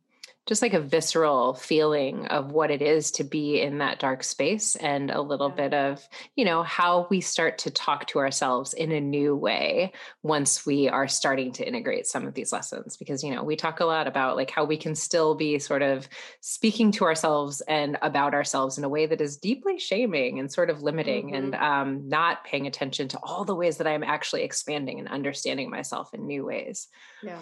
just 0.47 0.61
like 0.61 0.75
a 0.75 0.81
visceral 0.81 1.55
feeling 1.55 2.27
of 2.27 2.53
what 2.53 2.71
it 2.71 2.83
is 2.83 3.11
to 3.13 3.25
be 3.25 3.61
in 3.61 3.79
that 3.79 3.99
dark 3.99 4.23
space 4.23 4.77
and 4.77 5.11
a 5.11 5.21
little 5.21 5.49
Yeah. 5.49 5.55
bit 5.55 5.75
of, 5.75 6.09
you 6.37 6.45
know, 6.45 6.63
how 6.63 7.07
we 7.09 7.23
start 7.23 7.59
to 7.59 7.71
talk 7.71 8.07
to 8.09 8.19
ourselves 8.19 8.75
in 8.75 8.93
a 8.93 9.01
new 9.01 9.35
way 9.35 9.93
once 10.23 10.67
we 10.67 10.89
are 10.89 11.09
starting 11.09 11.53
to 11.53 11.67
integrate 11.67 12.07
some 12.07 12.27
of 12.27 12.35
these 12.35 12.53
lessons. 12.53 12.99
Because, 12.99 13.25
you 13.25 13.35
know, 13.35 13.43
we 13.43 13.57
talk 13.57 13.81
a 13.81 13.87
lot 13.87 14.07
about 14.07 14.37
like 14.37 14.51
how 14.51 14.65
we 14.65 14.77
can 14.77 14.95
still 14.95 15.35
be 15.35 15.59
sort 15.59 15.81
of 15.83 16.09
speaking 16.41 16.93
to 16.93 17.05
ourselves 17.05 17.63
and 17.63 17.97
about 18.03 18.35
ourselves 18.35 18.77
in 18.77 18.85
a 18.85 18.89
way 18.89 19.07
that 19.07 19.23
is 19.23 19.39
deeply 19.39 19.79
shaming 19.79 20.39
and 20.39 20.53
sort 20.53 20.69
of 20.69 20.83
limiting 20.83 21.35
and 21.35 21.55
um, 21.55 22.09
not 22.09 22.45
paying 22.45 22.67
attention 22.67 23.09
to 23.09 23.19
all 23.23 23.45
the 23.45 23.55
ways 23.55 23.79
that 23.79 23.87
I'm 23.87 24.05
actually 24.05 24.43
expanding 24.43 24.99
and 24.99 25.09
understanding 25.09 25.71
myself 25.71 26.13
in 26.13 26.27
new 26.27 26.45
ways. 26.45 26.89
yeah 27.23 27.41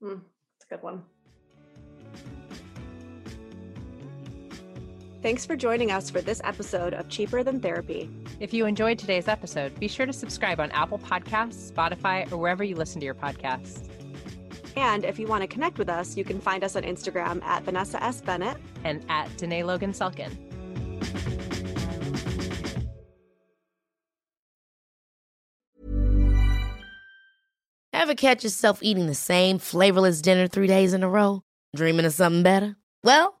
mm, 0.00 0.20
it's 0.56 0.66
a 0.70 0.74
good 0.74 0.82
one 0.82 1.02
thanks 5.24 5.46
for 5.46 5.56
joining 5.56 5.90
us 5.90 6.10
for 6.10 6.20
this 6.20 6.38
episode 6.44 6.92
of 6.92 7.08
cheaper 7.08 7.42
than 7.42 7.58
therapy 7.58 8.10
If 8.40 8.52
you 8.52 8.66
enjoyed 8.66 8.98
today's 8.98 9.26
episode, 9.26 9.78
be 9.80 9.88
sure 9.88 10.04
to 10.04 10.12
subscribe 10.12 10.60
on 10.60 10.70
Apple 10.72 10.98
Podcasts, 10.98 11.72
Spotify, 11.72 12.30
or 12.30 12.36
wherever 12.36 12.62
you 12.62 12.76
listen 12.76 13.00
to 13.00 13.06
your 13.06 13.14
podcasts. 13.14 13.88
and 14.76 15.02
if 15.02 15.18
you 15.18 15.26
want 15.26 15.40
to 15.40 15.46
connect 15.46 15.78
with 15.78 15.88
us 15.88 16.14
you 16.14 16.24
can 16.24 16.38
find 16.40 16.62
us 16.62 16.76
on 16.76 16.82
instagram 16.82 17.42
at 17.42 17.62
vanessa 17.64 18.02
s 18.02 18.20
bennett 18.20 18.58
And 18.84 19.02
at 19.08 19.34
Danae 19.38 19.62
Logan 19.62 19.92
Selkin. 19.92 20.36
Ever 27.94 28.14
catch 28.14 28.44
yourself 28.44 28.82
eating 28.82 29.06
the 29.06 29.14
same 29.14 29.58
flavorless 29.58 30.20
dinner 30.20 30.46
three 30.46 30.66
days 30.66 30.92
in 30.92 31.02
a 31.02 31.08
row? 31.08 31.40
Dreaming 31.74 32.04
of 32.04 32.12
something 32.12 32.42
better? 32.42 32.76
Well, 33.02 33.40